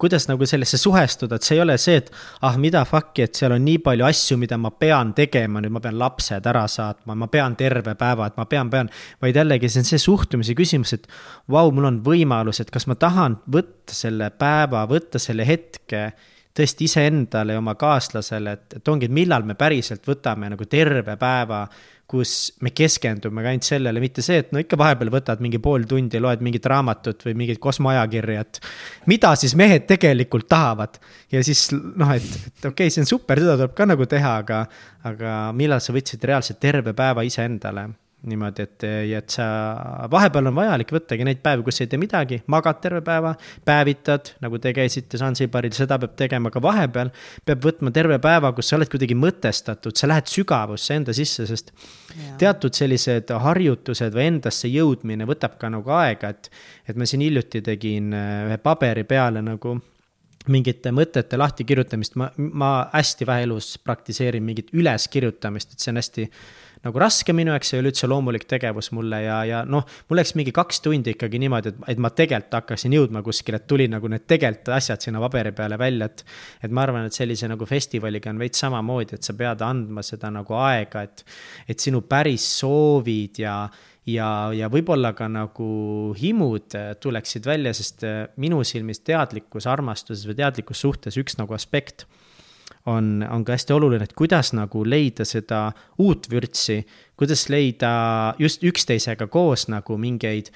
[0.00, 2.10] kuidas nagu sellesse suhestuda, et see ei ole see, et
[2.46, 5.82] ah, mida fuck'i, et seal on nii palju asju, mida ma pean tegema, nüüd ma
[5.84, 8.90] pean lapsed ära saatma, ma pean terve päeva, et ma pean, pean.
[9.22, 11.08] vaid jällegi, see on see suhtumise küsimus, et
[11.50, 16.10] vau mul on võimalus, et kas ma tahan võtta selle päeva, võtta selle hetke
[16.56, 21.16] tõesti iseendale ja oma kaaslasele, et, et ongi, et millal me päriselt võtame nagu terve
[21.20, 21.64] päeva
[22.10, 22.34] kus
[22.64, 26.42] me keskendume ainult sellele, mitte see, et no ikka vahepeal võtad mingi pool tundi, loed
[26.44, 28.60] mingit raamatut või mingit kosmoajakirja, et
[29.10, 30.98] mida siis mehed tegelikult tahavad.
[31.30, 34.36] ja siis noh, et, et okei okay,, see on super, seda tuleb ka nagu teha,
[34.42, 34.64] aga,
[35.06, 37.88] aga millal sa võtsid reaalselt terve päeva iseendale
[38.28, 38.84] niimoodi, et,
[39.16, 39.46] et sa,
[40.12, 43.32] vahepeal on vajalik võttagi neid päevi, kus ei tee midagi, magad terve päeva,
[43.64, 47.12] päevitad, nagu te käisite Zanzibaril, seda peab tegema, aga vahepeal
[47.48, 51.72] peab võtma terve päeva, kus sa oled kuidagi mõtestatud, sa lähed sügavusse enda sisse, sest
[51.72, 52.34] ja.
[52.44, 56.52] teatud sellised harjutused või endasse jõudmine võtab ka nagu aega, et,
[56.88, 59.78] et ma siin hiljuti tegin äh, ühe paberi peale nagu
[60.50, 66.26] mingite mõtete lahtikirjutamist, ma, ma hästi vähe elus praktiseerin mingit üleskirjutamist, et see on hästi
[66.86, 70.20] nagu raske minu jaoks, see ei ole üldse loomulik tegevus mulle ja, ja noh, mul
[70.20, 73.86] läks mingi kaks tundi ikkagi niimoodi, et, et ma tegelikult hakkasin jõudma kuskile, et tuli
[73.92, 76.24] nagu need tegelikult asjad sinna paberi peale välja, et.
[76.64, 80.32] et ma arvan, et sellise nagu festivaliga on veits samamoodi, et sa pead andma seda
[80.32, 81.24] nagu aega, et,
[81.68, 83.60] et sinu päris soovid ja
[84.08, 85.70] ja, ja võib-olla ka nagu
[86.18, 88.06] himud tuleksid välja, sest
[88.40, 92.06] minu silmis teadlikkus armastuses või teadlikus suhtes üks nagu aspekt
[92.86, 95.68] on, on ka hästi oluline, et kuidas nagu leida seda
[96.00, 96.80] uut vürtsi,
[97.18, 97.92] kuidas leida
[98.40, 100.52] just üksteisega koos nagu mingeid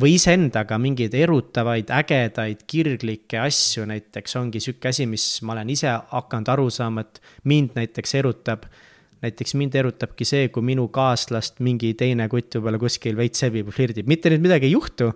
[0.00, 5.90] või iseendaga mingeid erutavaid, ägedaid, kirglikke asju, näiteks ongi sihuke asi, mis ma olen ise
[5.90, 8.64] hakanud aru saama, et mind näiteks erutab.
[9.22, 14.08] näiteks mind erutabki see, kui minu kaaslast mingi teine kutt võib-olla kuskil veits sebib flirdib,
[14.10, 15.12] mitte nüüd midagi ei juhtu.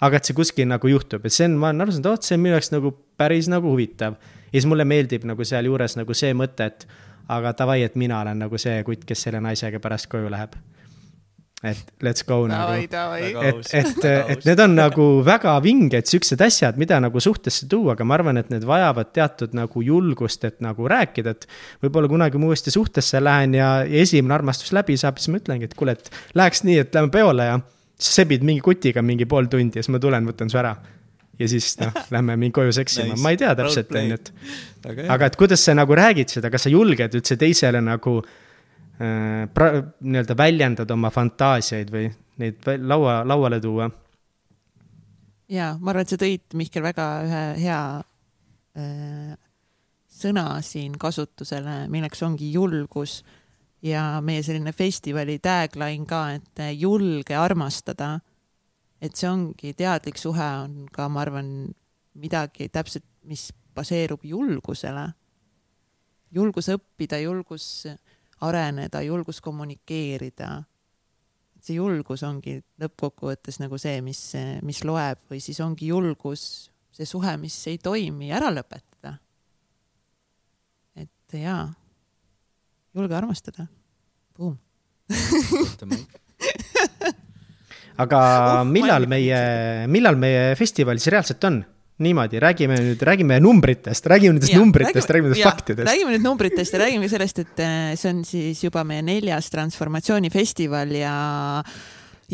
[0.00, 2.34] aga et see kuskil nagu juhtub, et see on, ma olen aru saanud, vot see
[2.34, 4.16] on minu jaoks nagu päris nagu huvitav.
[4.54, 6.86] Ja siis mulle meeldib nagu sealjuures nagu see mõte, et
[7.34, 10.54] aga davai, et mina olen nagu see kutt, kes selle naisega pärast koju läheb
[11.64, 12.90] et let's go Davai, nagu.
[12.92, 13.48] davai.
[13.48, 18.04] et, et, et need on nagu väga vinged siuksed asjad, mida nagu suhtesse tuua, aga
[18.04, 21.46] ma arvan, et need vajavad teatud nagu julgust, et nagu rääkida, et.
[21.84, 25.70] võib-olla kunagi ma uuesti suhtesse lähen ja, ja esimene armastus läbi saab, siis ma ütlengi,
[25.70, 27.56] et kuule, et läheks nii, et lähme peole ja.
[27.96, 30.74] sa sebid mingi kutiga mingi pool tundi ja siis ma tulen, võtan su ära.
[31.38, 34.32] Ja siis noh, lähme mingi koju seksima nice., ma ei tea täpselt, on ju, et.
[35.10, 38.20] aga et kuidas sa nagu räägid seda, kas sa julged üldse teisele nagu
[39.00, 42.06] Äh, pra-, nii-öelda väljendad oma fantaasiaid või
[42.38, 43.88] neid laua, lauale tuua?
[45.50, 47.80] ja ma arvan, et sa tõid, Mihkel, väga ühe hea
[48.78, 49.32] äh,
[50.14, 53.16] sõna siin kasutusele, milleks ongi julgus
[53.82, 58.20] ja meie selline festivali tagline ka, et julge armastada.
[59.04, 61.48] Et see ongi teadlik suhe on ka, ma arvan,
[62.20, 65.08] midagi täpselt, mis baseerub julgusele.
[66.34, 67.86] julgus õppida, julgus
[68.42, 70.64] areneda, julgus kommunikeerida.
[71.64, 74.20] see julgus ongi lõppkokkuvõttes nagu see, mis,
[74.62, 79.18] mis loeb või siis ongi julgus see suhe, mis ei toimi, ära lõpetada.
[80.96, 81.72] et jaa,
[82.94, 83.66] julge armastada.
[84.36, 84.58] Boom.
[88.02, 88.20] aga
[88.66, 89.38] millal meie,
[89.90, 91.62] millal meie festival siis reaalselt on?
[92.02, 95.86] niimoodi, räägime nüüd, räägime numbritest, räägime nendest numbritest, räägime nendest faktidest.
[95.86, 100.90] räägime nüüd numbritest ja räägime sellest, et äh, see on siis juba meie neljas transformatsioonifestival
[100.98, 101.18] ja,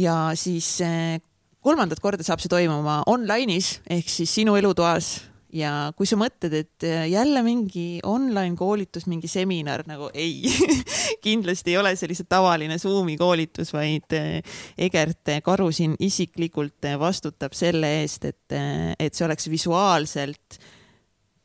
[0.00, 1.20] ja siis äh,
[1.60, 5.18] kolmandat korda saab see toimuma online'is ehk siis sinu elutoas
[5.56, 10.44] ja kui sa mõtled, et äh, jälle mingi online koolitus, mingi seminar nagu ei
[11.26, 14.40] kindlasti ei ole see lihtsalt tavaline Zoomi koolitus, vaid äh,
[14.78, 18.58] Egert Karu siin isiklikult äh, vastutab selle eest, et,
[18.98, 20.60] et see oleks visuaalselt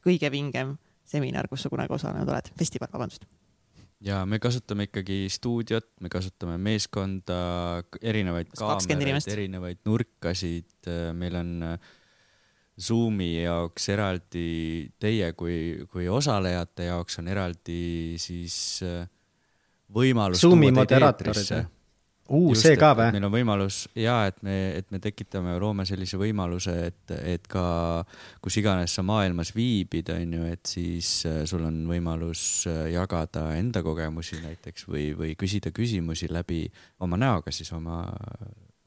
[0.06, 0.76] kõige vingem
[1.06, 3.26] seminar, kus sa kunagi osalenud oled, festival, vabandust.
[4.06, 7.38] Ja me kasutame ikkagi stuudiot, me kasutame meeskonda,
[8.04, 11.94] erinevaid kaameraid, erinevaid nurkasid, meil on äh,
[12.82, 14.48] Zoomi jaoks eraldi,
[15.00, 19.06] teie kui, kui osalejate jaoks on eraldi siis äh,
[19.96, 20.44] võimalus.
[20.44, 21.64] Zoomi moderaatorid või?
[22.36, 23.14] uu, see ka või?
[23.16, 27.66] meil on võimalus ja et me, et me tekitame, loome sellise võimaluse, et, et ka
[28.44, 33.48] kus iganes sa maailmas viibid, on ju, et siis äh, sul on võimalus äh, jagada
[33.56, 36.66] enda kogemusi näiteks või, või küsida küsimusi läbi
[37.06, 38.04] oma näoga siis oma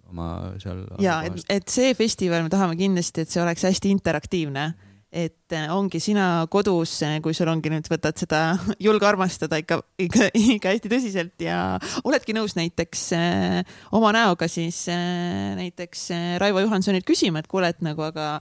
[0.09, 0.29] oma
[0.63, 0.85] seal.
[1.03, 4.69] ja et, et see festival, me tahame kindlasti, et see oleks hästi interaktiivne
[5.09, 8.43] et äh, ongi sina kodus, äh, kui sul ongi nüüd, võtad seda
[8.87, 14.85] julge armastada ikka, ikka, ikka hästi tõsiselt ja oledki nõus näiteks äh, oma näoga siis
[14.89, 16.11] näiteks
[16.43, 18.37] Raivo Johansonilt küsima, et kuule, et nagu, aga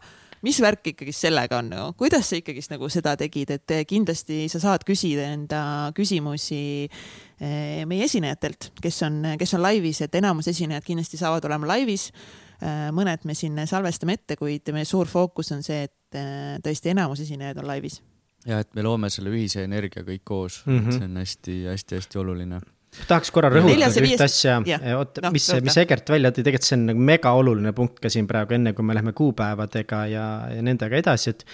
[0.45, 4.61] mis värk ikkagi sellega on nagu, kuidas sa ikkagist nagu seda tegid, et kindlasti sa
[4.63, 5.61] saad küsida enda
[5.97, 11.69] küsimusi eh, meie esinejatelt, kes on, kes on laivis, et enamus esinejad kindlasti saavad olema
[11.73, 12.09] laivis.
[12.57, 16.93] Eh, mõned me siin salvestame ette, kuid meie suur fookus on see, et eh, tõesti
[16.93, 18.01] enamus esinejaid on laivis.
[18.47, 20.91] ja et me loome selle ühise energia kõik koos mm, -hmm.
[20.91, 22.59] see on hästi-hästi-hästi oluline
[23.07, 24.57] tahaks korra rõhutada ühte asja,
[24.97, 28.11] oota no,, mis, mis Egert välja tõi, tegelikult see on nagu mega oluline punkt ka
[28.13, 30.27] siin praegu, enne kui me läheme kuupäevadega ja,
[30.57, 31.45] ja nendega edasi, et.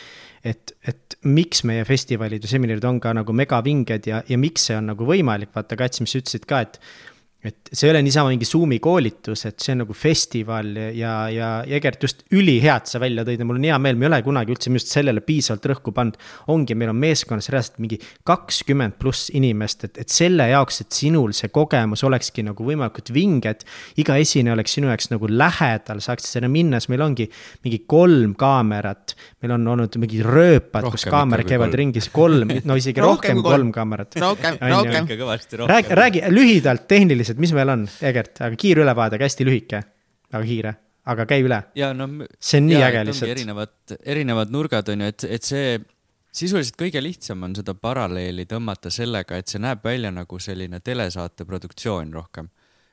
[0.44, 4.76] et, et miks meie festivalid ja seminarid on ka nagu megavinged ja, ja miks see
[4.76, 6.80] on nagu võimalik, vaata Kats, mis sa ütlesid ka, et
[7.44, 11.50] et see ei ole niisama mingi Zoom'i koolitus, et see on nagu festival ja, ja
[11.68, 14.54] Egert just ülihead sa välja tõid ja mul on hea meel, me ei ole kunagi
[14.56, 16.16] üldse just sellele piisavalt rõhku pannud.
[16.54, 21.36] ongi, meil on meeskonnas reaalselt mingi kakskümmend pluss inimest, et, et selle jaoks, et sinul
[21.36, 23.66] see kogemus olekski nagu võimalikult vinge, et
[24.00, 27.28] iga esineja oleks sinu jaoks nagu lähedal, saaksid sinna minna, siis meil ongi
[27.66, 29.18] mingi kolm kaamerat.
[29.44, 33.52] meil on olnud mingi rööpad, kus kaamerad käivad ringis, kolm, no isegi rohkem, rohkem kui
[33.52, 34.16] kolm kaamerat.
[34.24, 35.70] rohkem, rohkem.
[35.70, 39.82] räägi, räägi lühidalt, tehniliselt et mis meil on, Egert, aga kiire ülevaade, hästi lühike,
[40.32, 40.74] aga kiire,
[41.14, 41.60] aga käi üle.
[41.98, 42.08] No,
[42.40, 43.34] see on nii ja, äge lihtsalt.
[43.34, 45.78] erinevad, erinevad nurgad on ju, et, et see
[46.34, 51.46] sisuliselt kõige lihtsam on seda paralleeli tõmmata sellega, et see näeb välja nagu selline telesaate
[51.50, 52.50] produktsioon rohkem.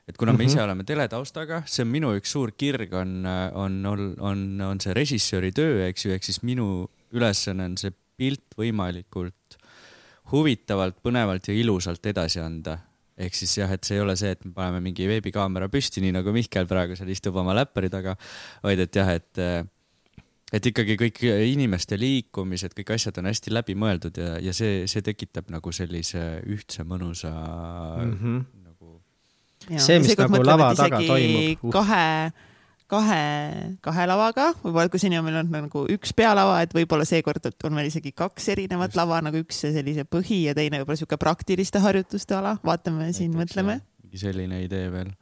[0.07, 0.51] et kuna me mm -hmm.
[0.51, 4.93] ise oleme teletaustaga, see on minu üks suur kirg on, on, on, on, on see
[4.93, 9.57] režissööri töö, eks ju, ehk siis minu ülesanne on see pilt võimalikult
[10.31, 12.77] huvitavalt, põnevalt ja ilusalt edasi anda
[13.17, 16.15] ehk siis jah, et see ei ole see, et me paneme mingi veebikaamera püsti, nii
[16.15, 18.15] nagu Mihkel praegu seal istub oma läppari taga,
[18.63, 19.43] vaid et jah, et
[20.51, 25.51] et ikkagi kõik inimeste liikumised, kõik asjad on hästi läbimõeldud ja, ja see, see tekitab
[25.53, 28.41] nagu sellise ühtse mõnusa mm -hmm.
[28.67, 29.01] nagu.
[29.77, 31.71] see, mis nagu lava taga toimub uh..
[31.71, 32.07] kahe
[32.91, 33.23] kahe,
[33.83, 37.75] kahe lavaga, võib-olla kui seni on meil olnud nagu üks pealava, et võib-olla seekord on
[37.77, 38.99] meil isegi kaks erinevat Just.
[38.99, 43.79] lava, nagu üks sellise põhi ja teine võib-olla sihuke praktiliste harjutuste ala, vaatame siin, mõtleme.
[44.03, 45.13] mingi selline idee veel.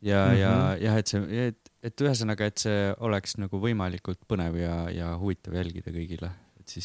[0.00, 0.40] ja mm, -hmm.
[0.40, 0.84] ja mhm.
[0.84, 5.54] jah, et see, et, et ühesõnaga, et see oleks nagu võimalikult põnev ja, ja huvitav
[5.60, 6.32] jälgida kõigile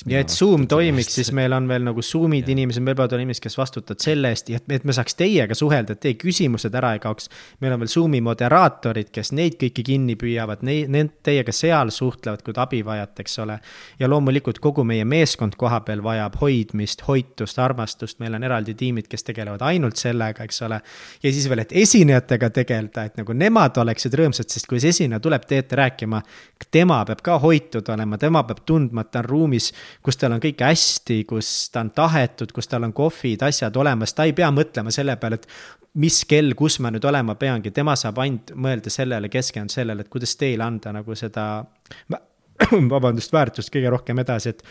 [0.09, 3.43] ja et Zoom toimiks, siis meil on veel nagu Zoom'id inimesed, meil peavad olema inimesed,
[3.43, 6.93] kes vastutavad selle eest ja et, et me saaks teiega suhelda, et teie küsimused ära
[6.95, 7.29] ei kaoks.
[7.61, 12.43] meil on veel Zoom'i moderaatorid, kes neid kõiki kinni püüavad, neid, need teiega seal suhtlevad,
[12.45, 13.59] kui te abi vajate, eks ole.
[13.99, 19.09] ja loomulikult kogu meie meeskond koha peal vajab hoidmist, hoitust, armastust, meil on eraldi tiimid,
[19.11, 20.81] kes tegelevad ainult sellega, eks ole.
[21.23, 25.21] ja siis veel, et esinejatega tegeleda, et nagu nemad oleksid rõõmsad, sest kui see esineja
[25.23, 26.21] tuleb teete rääkima,
[26.71, 29.71] tema peab ka hoitud olema, tema peab tundma, et ta on ruumis
[30.05, 34.13] kus tal on kõik hästi, kus ta on tahetud, kus tal on kohvid, asjad olemas,
[34.13, 35.47] ta ei pea mõtlema selle peale, et
[36.01, 40.11] mis kell, kus ma nüüd olema peangi, tema saab ainult mõelda sellele, keskenduda sellele, et
[40.11, 41.47] kuidas teile anda nagu seda,
[42.95, 44.63] vabandust, väärtust kõige rohkem edasi, et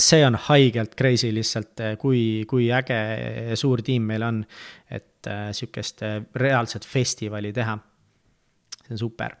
[0.00, 2.98] see on haigelt crazy lihtsalt, kui, kui äge
[3.58, 4.42] suur tiim meil on,
[4.90, 7.78] et äh, sihukest äh, reaalset festivali teha.
[8.84, 9.36] see on super.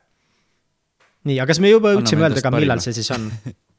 [1.24, 3.28] nii, aga kas me juba jõudsime öelda ka, millal see siis on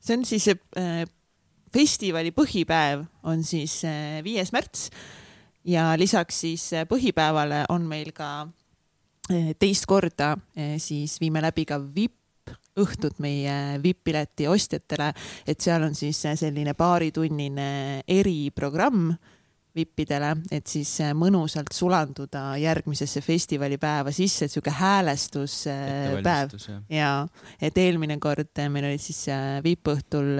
[0.00, 1.04] see on siis äh,
[1.74, 4.88] festivali põhipäev on siis äh, viies märts.
[5.68, 8.48] Ja lisaks siis äh, põhipäevale on meil ka
[9.60, 10.38] teist korda
[10.80, 12.14] siis viime läbi ka VIP
[12.80, 15.10] õhtut meie VIP-pileti ostjatele,
[15.44, 17.66] et seal on siis selline paaritunnine
[18.08, 19.10] eriprogramm
[19.78, 26.54] vippidele, et siis äh, mõnusalt sulanduda järgmisesse festivalipäeva sisse, et sihuke häälestuspäev.
[26.58, 27.12] Äh, ja
[27.60, 29.24] et eelmine kord äh, meil olid siis
[29.64, 30.34] vippõhtul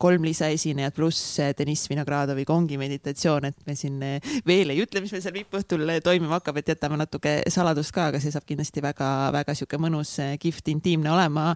[0.00, 3.98] kolm lisaesinejat pluss Deniss Vinogradovi kongi meditatsioon, et me siin
[4.46, 8.20] veel ei ütle, mis meil seal vippõhtul toimuma hakkab, et jätame natuke saladust ka, aga
[8.22, 11.52] see saab kindlasti väga-väga sihuke mõnus, kihvt, intiimne olema.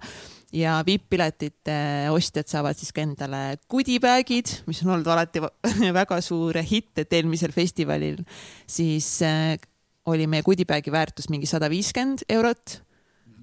[0.51, 5.43] Ja VIP-piletite ostjad saavad siis ka endale goodiebag'id, mis on olnud alati
[6.01, 8.18] väga suur hitt, et eelmisel festivalil
[8.66, 9.20] siis
[10.11, 12.80] oli meie goodiebag'i väärtus mingi sada viiskümmend eurot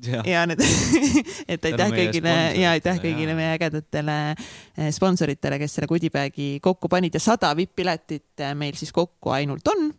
[0.05, 0.61] ja, ja need
[1.53, 7.17] et aitäh kõigile ja aitäh kõigile meie ägedatele äh, sponsoritele, kes selle goodiebag'i kokku panid
[7.17, 9.89] ja sada VIP-piletit äh, meil siis kokku ainult on.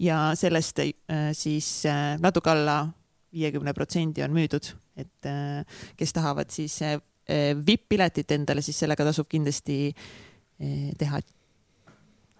[0.00, 0.80] ja sellest
[1.34, 1.82] siis
[2.22, 2.84] natuke alla
[3.34, 5.28] viiekümne protsendi on müüdud et
[5.98, 6.78] kes tahavad siis
[7.66, 9.90] vipp-piletit endale, siis sellega tasub kindlasti
[10.98, 11.20] teha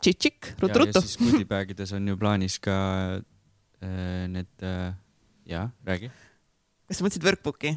[0.01, 1.03] tšitšik, ruttu-ruttu.
[1.03, 2.79] siis goodiebagides on ju plaanis ka
[3.83, 4.67] need,
[5.47, 6.11] jaa, räägi.
[6.89, 7.77] Kas sa mõtlesid workbook'i?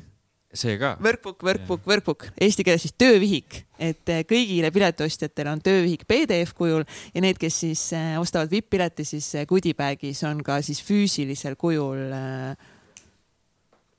[0.53, 0.97] see ka.
[0.99, 6.83] Workbook, workbook, workbook, eesti keeles siis töövihik, et kõigile piletiostjatele on töövihik PDF kujul
[7.13, 7.85] ja need, kes siis
[8.19, 12.69] ostavad vipp-pileti, siis goodiebag'is on ka siis füüsilisel kujul äh,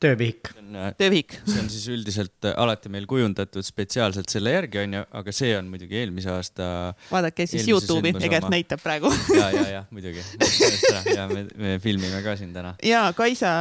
[0.03, 0.51] töövihik.
[0.73, 1.37] Äh, töövihik.
[1.47, 5.69] see on siis üldiselt äh, alati meil kujundatud spetsiaalselt selle järgi, onju, aga see on
[5.71, 6.67] muidugi eelmise aasta.
[7.11, 10.25] vaadake siis Youtube'i, Egert näitab praegu ja, ja, ja muidugi.
[11.15, 12.75] ja me, me filmime ka siin täna.
[12.87, 13.53] ja Kaisa,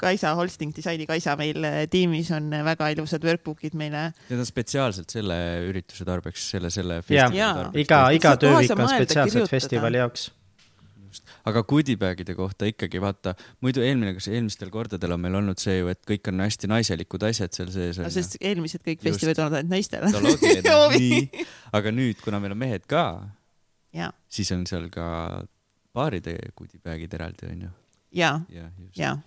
[0.00, 4.10] Kaisa Holsting disaini Kaisa meil äh, tiimis on väga ilusad workbook'id meile.
[4.28, 5.38] Need on spetsiaalselt selle
[5.68, 7.82] ürituse tarbeks, selle, selle festivali tarbeks.
[7.84, 10.30] iga, iga töövihik on spetsiaalselt festivali jaoks
[11.48, 13.34] aga goodiebag'ide kohta ikkagi vaata,
[13.64, 17.26] muidu eelmine, kas eelmistel kordadel on meil olnud see ju, et kõik on hästi naiselikud
[17.28, 18.00] asjad seal sees.
[18.14, 21.32] sest eelmised kõik festivalid on olnud ainult naistele no
[21.78, 23.06] aga nüüd, kuna meil on mehed ka,
[24.32, 25.06] siis on seal ka
[25.92, 27.74] paaride goodiebag'id eraldi onju.
[28.16, 29.18] ja, ja, ja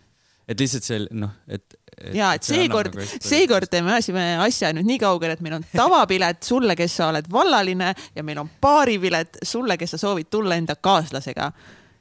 [0.46, 1.64] et lihtsalt see noh, et,
[1.98, 2.12] et.
[2.16, 6.46] ja, et seekord, nagu seekord me ajasime asja nüüd nii kaugele, et meil on tavapilet
[6.46, 10.78] sulle, kes sa oled vallaline ja meil on paaripilet sulle, kes sa soovid tulla enda
[10.78, 11.50] kaaslasega.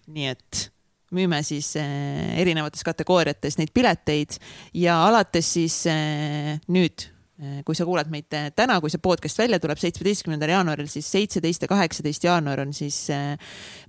[0.07, 0.68] Nii et
[1.14, 4.38] müüme siis äh, erinevates kategooriates neid pileteid
[4.78, 9.61] ja alates siis äh, nüüd äh, kui sa kuulad meid täna, kui see podcast välja
[9.62, 13.07] tuleb, seitsmeteistkümnendal jaanuaril, siis seitseteist ja kaheksateist jaanuar on siis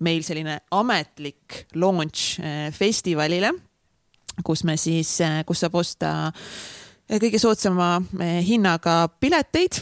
[0.05, 2.41] meil selline ametlik launch
[2.75, 3.53] festivalile
[4.43, 6.09] kus me siis, kus saab osta
[7.21, 8.01] kõige soodsama
[8.43, 9.79] hinnaga pileteid.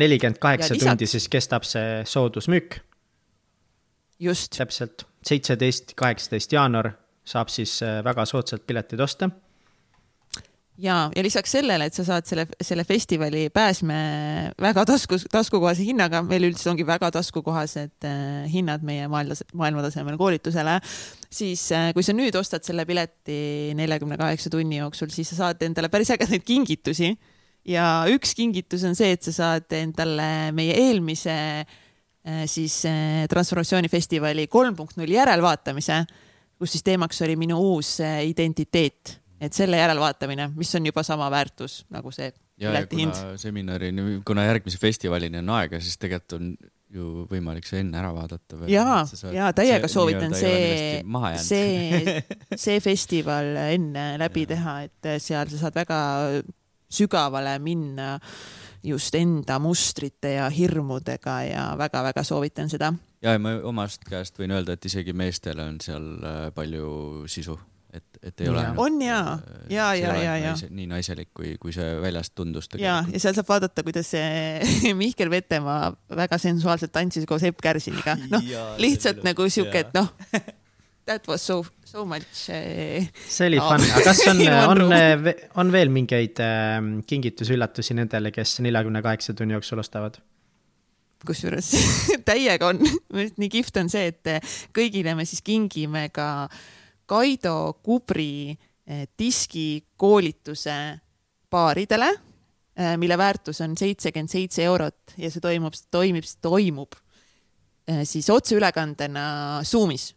[0.00, 2.78] nelikümmend kaheksa tundi siis kestab see soodusmüük.
[4.18, 4.56] just.
[4.56, 6.92] täpselt, seitseteist, kaheksateist jaanuar
[7.24, 9.30] saab siis eh, väga soodsalt pileteid osta.
[10.82, 13.98] ja, ja lisaks sellele, et sa saad selle, selle festivali pääsme
[14.60, 20.78] väga tasku, taskukohase hinnaga, meil üldiselt ongi väga taskukohased äh, hinnad meie maailma, maailmatasemel koolitusele,
[21.30, 25.62] siis äh, kui sa nüüd ostad selle pileti neljakümne kaheksa tunni jooksul, siis sa saad
[25.62, 27.14] endale päris ägedaid kingitusi.
[27.68, 31.80] ja üks kingitus on see, et sa saad endale meie eelmise äh,
[32.46, 36.04] siis äh, transformatsioonifestivali kolm punkt null järelvaatamise,
[36.58, 41.26] kus siis teemaks oli minu uus äh, identiteet et selle järelvaatamine, mis on juba sama
[41.32, 42.30] väärtus nagu see
[42.62, 43.18] piletihind.
[43.40, 46.52] seminarini, kuna järgmise festivalini on aega, siis tegelikult on
[46.92, 48.60] ju võimalik see enne ära vaadata.
[48.70, 49.02] ja,
[49.32, 51.00] ja täiega soovitan see,
[51.42, 52.18] see,
[52.66, 54.52] see festival enne läbi ja.
[54.54, 56.00] teha, et seal sa saad väga
[56.92, 58.18] sügavale minna
[58.84, 62.92] just enda mustrite ja hirmudega ja väga-väga soovitan seda.
[63.22, 67.58] ja, ja ma omast käest võin öelda, et isegi meestele on seal äh, palju sisu
[67.92, 68.64] et, et ei ole.
[68.80, 70.54] on ja, ja, ja, ja, ja.
[70.70, 72.68] nii naiselik, kui, kui see väljast tundus.
[72.80, 78.16] ja, ja seal saab vaadata, kuidas see Mihkel Vetemaa väga sensuaalselt tantsis koos Epp Kärsiniga,
[78.32, 80.08] noh lihtsalt nagu sihuke, et noh,
[81.06, 83.06] that was so, so much eh....
[83.28, 84.42] see oli fun, aga kas on
[84.72, 84.84] on,
[85.62, 86.76] on veel mingeid äh,
[87.06, 90.20] kingitusi-üllatusi nendele, kes neljakümne kaheksa tunni jooksul ostavad?
[91.26, 91.72] kusjuures
[92.28, 92.80] täiega on,
[93.12, 96.48] nii kihvt on see, et kõigile me siis kingime ka
[97.12, 98.52] Kaido Kubri
[98.86, 100.76] eh, diskikoolituse
[101.52, 102.08] paaridele,
[102.76, 106.96] eh, mille väärtus on seitsekümmend seitse eurot ja see toimub, toimib, toimub
[107.88, 109.24] eh, siis otseülekandena
[109.66, 110.12] Zoomis.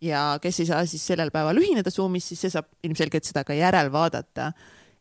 [0.00, 3.56] Ja kes ei saa siis sellel päeval ühineda Zoomis, siis see saab ilmselgelt seda ka
[3.56, 4.52] järelvaadata.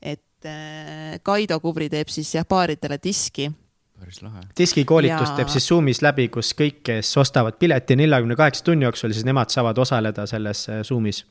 [0.01, 0.21] et
[1.23, 3.49] Kaido Kubri teeb siis jah paaridele diski
[3.99, 4.41] päris lahe.
[4.57, 5.35] diskikoolitus ja...
[5.35, 9.53] teeb siis Zoomis läbi, kus kõik, kes ostavad pileti neljakümne kaheksa tunni jooksul, siis nemad
[9.53, 11.23] saavad osaleda selles äh, Zoomis.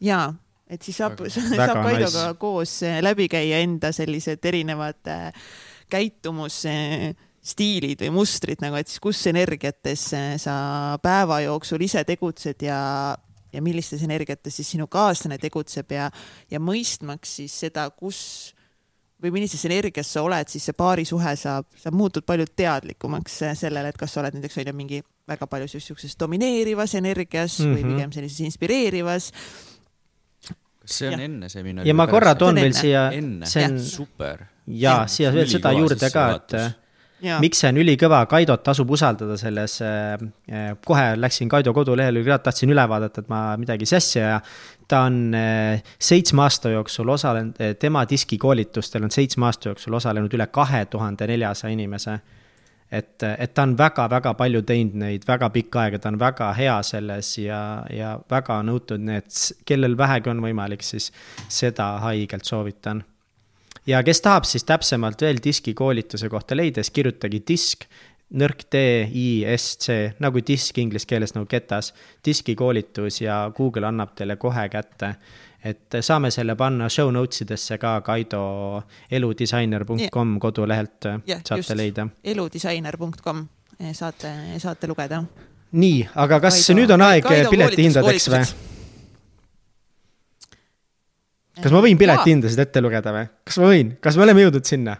[0.00, 0.32] ja,
[0.68, 2.40] et siis saab, saab Kaidoga nice.
[2.40, 5.46] koos äh, läbi käia enda sellised erinevad äh,
[7.44, 13.16] käitumusstiilid või mustrid nagu, et siis kus energiates sa päeva jooksul ise tegutsed ja,
[13.52, 16.10] ja millistes energiates siis sinu kaaslane tegutseb ja,
[16.50, 18.54] ja mõistmaks siis seda, kus
[19.22, 23.96] või millises energias sa oled, siis see paarisuhe saab, sa muutud palju teadlikumaks sellele, et
[23.96, 27.76] kas sa oled näiteks on ju mingi väga palju siukses domineerivas energias mm -hmm.
[27.76, 27.94] või mhm.
[27.94, 29.32] pigem sellises inspireerivas.
[30.80, 31.24] kas see on ja.
[31.24, 31.88] enne seminari?
[31.88, 33.10] ja ma korra toon veel siia,
[33.44, 34.44] see on super.
[34.66, 36.83] ja siia veel seda juurde ka, et.
[37.40, 42.86] Miks see on ülikõva, Kaidot tasub usaldada selles äh,, kohe läksin Kaido kodulehele, tahtsin üle
[42.88, 44.40] vaadata, et ma midagi sassi ei aja
[44.88, 50.46] ta on eh, seitsme aasta jooksul osalenud, tema diskikoolitustel on seitsme aasta jooksul osalenud üle
[50.52, 52.18] kahe tuhande neljasaja inimese.
[52.94, 56.76] et, et ta on väga-väga palju teinud neid väga pikka aega, ta on väga hea
[56.86, 61.10] selles ja, ja väga nõutud, nii et kellel vähegi on võimalik, siis
[61.48, 63.02] seda haigelt soovitan.
[63.86, 67.88] Ja kes tahab siis täpsemalt veel diskikoolituse kohta leida, siis kirjutage disk
[68.34, 68.82] nõrk D,
[69.12, 71.92] I, S, C nagu disk inglise keeles nagu ketas,
[72.24, 75.14] diskikoolitus ja Google annab teile kohe kätte.
[75.64, 81.70] et saame selle panna show notes idesse ka Kaido eludisainer.com kodulehelt yeah, saate just.
[81.74, 82.06] leida.
[82.24, 83.46] eludisainer.com
[83.80, 85.22] eh, saate, saate lugeda.
[85.72, 88.73] nii, aga kas Kaido, nüüd on aeg piletihindadeks või?
[91.62, 93.26] Kas ma võin piletihindasid ette lugeda või?
[93.46, 94.96] kas ma võin, kas me oleme jõudnud sinna?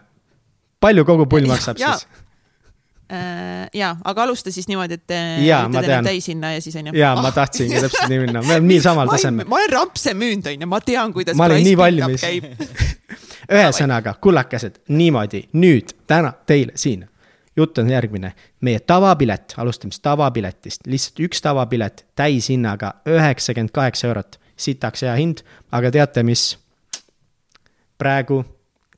[0.85, 2.23] palju kogu pull maksab ja, siis?
[3.05, 6.95] Äh, ja, aga alusta siis niimoodi, et ütled enne täis hinna ja siis onju.
[6.97, 9.45] ja ma tahtsingi täpselt nii minna, me oleme nii samal tasemel.
[9.49, 11.37] ma olen rampse müünud onju, ma tean, kuidas.
[11.37, 12.25] ma olen nii valmis.
[13.59, 17.05] ühesõnaga, kullakesed, niimoodi nüüd täna teile siin.
[17.55, 18.33] jutt on järgmine,
[18.65, 25.43] meie tavapilet, alustame siis tavapiletist, lihtsalt üks tavapilet täishinnaga üheksakümmend kaheksa eurot, sitaks hea hind,
[25.71, 26.53] aga teate, mis?
[27.97, 28.41] praegu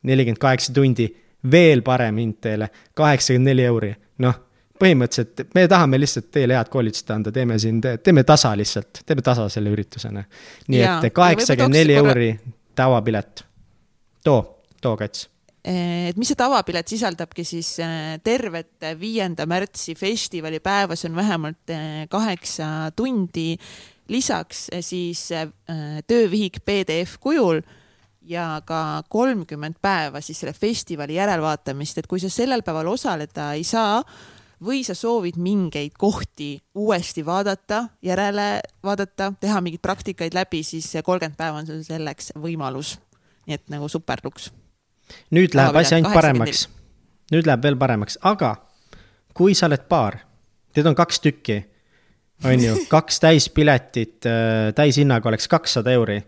[0.09, 1.05] nelikümmend kaheksa tundi
[1.51, 3.91] veel parem hind teile, kaheksakümmend neli euri,
[4.25, 4.43] noh
[4.77, 9.47] põhimõtteliselt me tahame lihtsalt teile head koolitust anda, teeme siin, teeme tasa lihtsalt, teeme tasa
[9.49, 10.23] selle üritusena.
[10.67, 12.29] nii ja, et kaheksakümmend neli euri
[12.77, 13.45] tavapilet.
[14.23, 15.27] too, too Kats.
[15.63, 22.05] et mis see tavapilet sisaldabki siis äh, tervet viienda märtsi festivalipäeva, see on vähemalt äh,
[22.09, 23.57] kaheksa tundi.
[24.09, 25.27] Lisaks äh, siis
[26.07, 27.61] töövihik PDF kujul
[28.27, 33.63] ja ka kolmkümmend päeva siis selle festivali järelvaatamist, et kui sa sellel päeval osaleda ei
[33.67, 34.01] saa
[34.63, 41.37] või sa soovid mingeid kohti uuesti vaadata, järele vaadata, teha mingeid praktikaid läbi, siis kolmkümmend
[41.37, 42.97] päeva on sul selleks võimalus.
[43.47, 44.51] nii et nagu superluks.
[45.31, 46.69] nüüd läheb asi ainult paremaks.
[47.31, 48.55] nüüd läheb veel paremaks, aga
[49.33, 50.19] kui sa oled paar,
[50.73, 51.65] teid on kaks tükki,
[52.45, 56.21] on ju, kaks täispiletit äh, täishinnaga oleks kakssada euri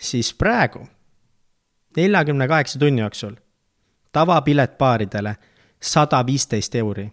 [0.00, 0.86] siis praegu,
[1.96, 3.34] neljakümne kaheksa tunni jooksul,
[4.12, 5.36] tavapilet baaridele
[5.80, 7.12] sada viisteist euri.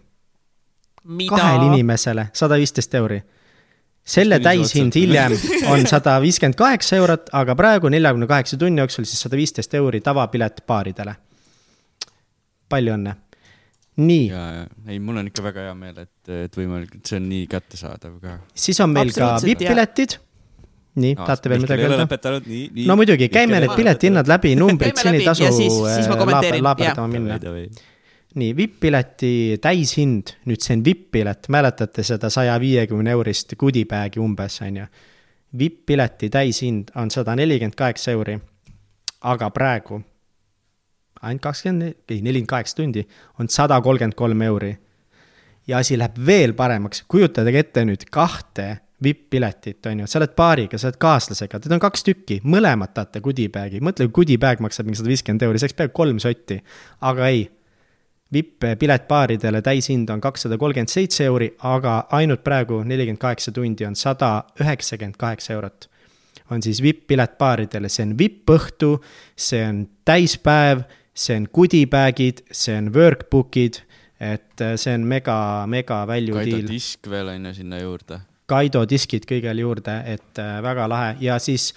[1.28, 3.22] kahele inimesele sada viisteist euri.
[4.04, 5.32] selle täishind hiljem
[5.66, 10.00] on sada viiskümmend kaheksa eurot, aga praegu neljakümne kaheksa tunni jooksul siis sada viisteist euri
[10.00, 11.16] tavapilet baaridele.
[12.68, 13.27] palju õnne
[13.98, 14.30] nii.
[14.86, 18.16] ei, mul on ikka väga hea meel, et, et võimalik, et see on nii kättesaadav
[18.22, 18.38] ka.
[18.54, 20.18] siis on meil ka vipp-piletid
[21.02, 22.32] nii, tahate veel midagi öelda?
[22.88, 27.38] no muidugi, käime need piletihinnad läbi, numbrid, siin ei tasu äh, laaberdama minna.
[28.38, 29.32] nii, vipp-pileti
[29.62, 34.86] täishind, nüüd see on vipp-pilet, mäletate seda saja viiekümne eurist goodie-bag'i umbes, on ju.
[35.58, 38.38] vipp-pileti täishind on sada nelikümmend kaheksa euri.
[39.26, 40.02] aga praegu
[41.22, 43.06] ainult kakskümmend, ei, nelikümmend kaheksa tundi
[43.38, 44.76] on sada kolmkümmend kolm euri.
[45.68, 50.78] ja asi läheb veel paremaks, kujutage ette nüüd kahte vipp-piletit, on ju, sa oled paariga,
[50.78, 54.98] sa oled kaaslasega, teid on kaks tükki, mõlemad tahate goodie-bag'i, mõtle, kui goodie-bag maksab mingi
[54.98, 56.58] sada viiskümmend euri, see oleks peaaegu kolm sotti.
[57.06, 57.44] aga ei,
[58.34, 63.96] vipp-pilet baaridele täishind on kakssada kolmkümmend seitse euri, aga ainult praegu nelikümmend kaheksa tundi on
[63.96, 65.88] sada üheksakümmend kaheksa eurot.
[66.50, 68.94] on siis vipp-pilet baaridele, see on vipp-õhtu,
[69.36, 70.80] see on täispäev,
[71.18, 73.82] see on goodie-bag'id, see on workbook'id,
[74.18, 75.38] et see on mega,
[75.70, 76.72] mega value Kaido deal.
[76.72, 81.36] disk veel on ju sinna juurde Kaido diskid kõigele juurde, et äh, väga lahe ja
[81.42, 81.68] siis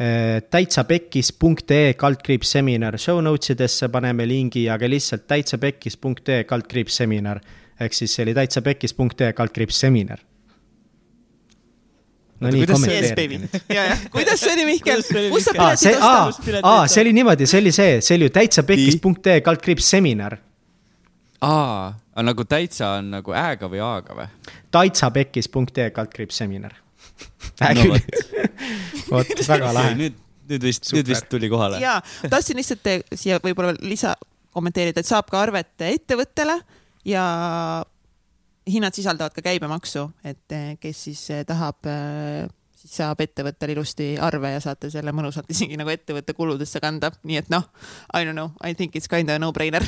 [0.00, 7.42] äh, täitsapekkis.ee kaldkriips seminar, show notes idesse paneme lingi, aga lihtsalt täitsapekkis.ee kaldkriips seminar.
[7.80, 10.22] ehk siis see oli täitsapekkis.ee kaldkriips seminar
[12.44, 13.40] no nii, kommenteeri.
[14.14, 15.04] kuidas see oli, Mihkel?
[15.32, 16.60] kus sa piletid ostad?
[16.62, 20.38] aa, see oli niimoodi, see oli see, see oli ju täitsapekkis.ee kaldkriips seminar.
[21.44, 24.28] aa nagu täitsa on nagu ä-ga või a-ga või?
[24.74, 26.76] taitsapekkis.ee kaldkriips seminar.
[27.60, 27.98] hää küll.
[29.10, 29.96] vot, väga lahe.
[30.02, 30.20] nüüd,
[30.50, 31.80] nüüd vist, nüüd vist tuli kohale.
[31.82, 31.98] ja,
[32.30, 34.14] tahtsin lihtsalt siia võib-olla lisa
[34.54, 36.60] kommenteerida, et saab ka arvet ettevõttele
[37.08, 37.24] ja
[38.70, 41.84] hinnad sisaldavad ka käibemaksu, et kes siis tahab,
[42.78, 47.42] siis saab ettevõttel ilusti arve ja saate selle mõnusalt isegi nagu ettevõtte kuludesse kanda, nii
[47.42, 47.68] et noh,
[48.14, 49.84] I don't know, I think it's kind of a no-brainer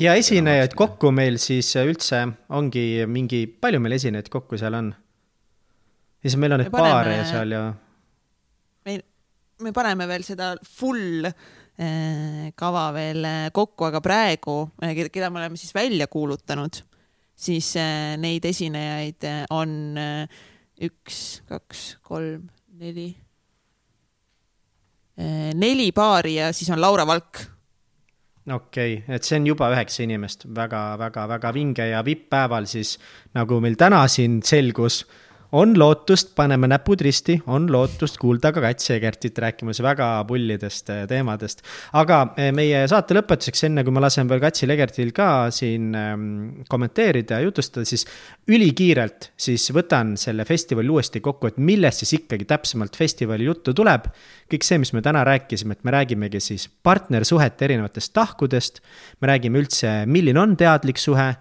[0.00, 2.20] ja esinejaid kokku meil siis üldse
[2.52, 4.92] ongi mingi, palju meil esinejaid kokku seal on?
[4.92, 7.62] ja siis meil on neid paare seal ja.
[8.86, 8.98] me,
[9.64, 15.42] me paneme veel seda full eh, kava veel eh, kokku, aga praegu, eh, keda me
[15.42, 16.82] oleme siis välja kuulutanud,
[17.36, 17.72] siis
[18.20, 19.98] neid esinejaid on
[20.84, 21.18] üks,
[21.48, 22.46] kaks, kolm,
[22.80, 23.08] neli,
[25.54, 27.42] neli paari ja siis on Laura Valk
[28.52, 32.96] okei okay., et see on juba üheksa inimest väga, väga, väga vinge ja vipp-päeval siis
[33.36, 35.04] nagu meil täna siin selgus
[35.54, 41.04] on lootust, paneme näpud risti, on lootust kuulda ka Kats Egertit rääkimas väga pullidest eh,
[41.10, 41.62] teemadest.
[42.00, 46.26] aga eh, meie saate lõpetuseks, enne kui ma lasen veel Katsil Egertil ka siin ähm,
[46.70, 48.06] kommenteerida ja jutustada, siis
[48.50, 54.10] ülikiirelt siis võtan selle festivali uuesti kokku, et millest siis ikkagi täpsemalt festivali juttu tuleb.
[54.50, 58.82] kõik see, mis me täna rääkisime, et me räägimegi siis partnersuhete erinevatest tahkudest,
[59.22, 61.34] me räägime üldse, milline on teadlik suhe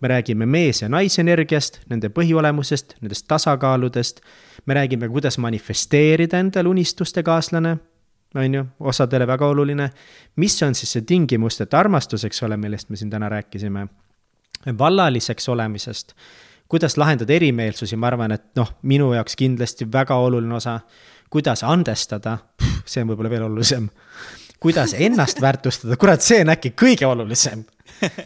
[0.00, 4.20] me räägime mees- ja naisenergiast, nende põhiolemusest, nendest tasakaaludest.
[4.66, 7.78] me räägime, kuidas manifesteerida endale unistuste kaaslane,
[8.34, 9.90] on ju, osadele väga oluline.
[10.36, 13.88] mis on siis see tingimus, et armastus, eks ole, millest me siin täna rääkisime,
[14.78, 16.12] vallaliseks olemisest,
[16.68, 20.80] kuidas lahendada erimeelsusi, ma arvan, et noh, minu jaoks kindlasti väga oluline osa,
[21.30, 22.38] kuidas andestada,
[22.84, 23.88] see on võib-olla veel olulisem
[24.60, 27.64] kuidas ennast väärtustada, kurat, see on äkki kõige olulisem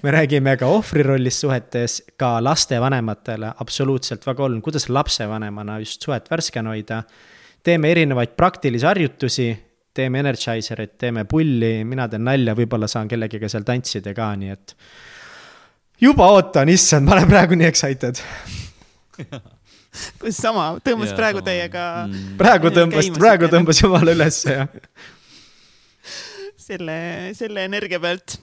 [0.02, 6.74] me räägime ka ohvrirollist suhetes, ka lastevanematele absoluutselt väga oluline, kuidas lapsevanemana just suhet värskena
[6.74, 7.02] hoida.
[7.62, 9.46] teeme erinevaid praktilisi harjutusi,
[9.94, 14.76] teeme energizerit, teeme pulli, mina teen nalja, võib-olla saan kellegiga seal tantsida ka, nii et.
[16.00, 18.20] juba ootan, issand, ma olen praegu nii excited
[20.20, 22.36] kus sama, tõmbas ja, praegu teiega mm..
[22.40, 25.12] praegu tõmbas, praegu tõmbas jumala ülesse, jah.
[26.62, 26.96] Selle,
[27.38, 28.38] selle energia pealt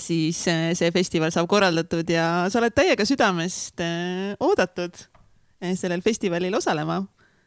[0.00, 4.96] siis äh, see festival saab korraldatud ja sa oled täiega südamest äh, oodatud
[5.62, 7.02] äh, sellel festivalil osalema.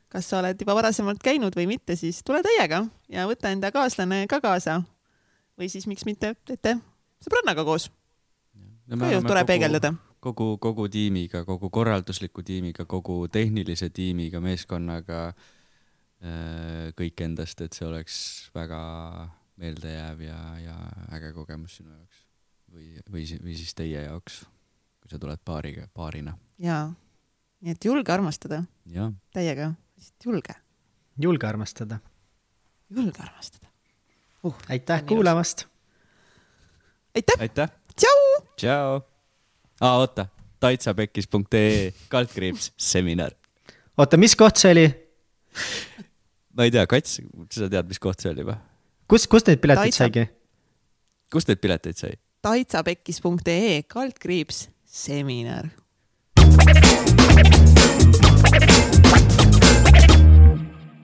[0.09, 4.25] kas sa oled juba varasemalt käinud või mitte, siis tule täiega ja võta enda kaaslane
[4.29, 4.81] ka kaasa.
[5.59, 6.77] või siis miks mitte, teete
[7.23, 7.89] sõbrannaga koos.
[8.89, 9.93] ka ju tore peegeldada.
[10.19, 15.33] kogu, kogu tiimiga, kogu korraldusliku tiimiga, kogu tehnilise tiimiga, meeskonnaga
[16.95, 18.15] kõik endast, et see oleks
[18.55, 18.79] väga
[19.61, 20.75] meeldejääv ja, ja
[21.15, 22.25] äge kogemus sinu jaoks
[22.71, 24.41] või, või, või siis teie jaoks,
[25.01, 26.35] kui sa tuled paariga, paarina.
[26.61, 26.89] jaa,
[27.63, 28.63] nii et julge armastada.
[29.35, 30.57] täiega, lihtsalt julge.
[31.21, 31.99] julge armastada.
[32.89, 33.71] julge armastada
[34.43, 34.55] uh,.
[34.69, 35.65] aitäh kuulamast.
[37.15, 37.69] aitäh, aitäh..
[37.95, 38.45] tšau.
[38.57, 39.01] tšau.
[39.81, 40.27] aa, oota,
[40.59, 43.31] taitsapekkis.ee kaldkriips seminar.
[43.97, 44.87] oota, mis koht see oli?
[46.55, 47.19] ma ei tea, Kats,
[47.51, 48.59] sa tead, mis koht see oli või?
[49.09, 50.05] kus, kust neid pileteid Taitsa...
[50.05, 50.27] saigi?
[51.33, 52.13] kust neid pileteid sai?
[52.45, 55.71] taitsapekkis.ee kaldkriips seminar.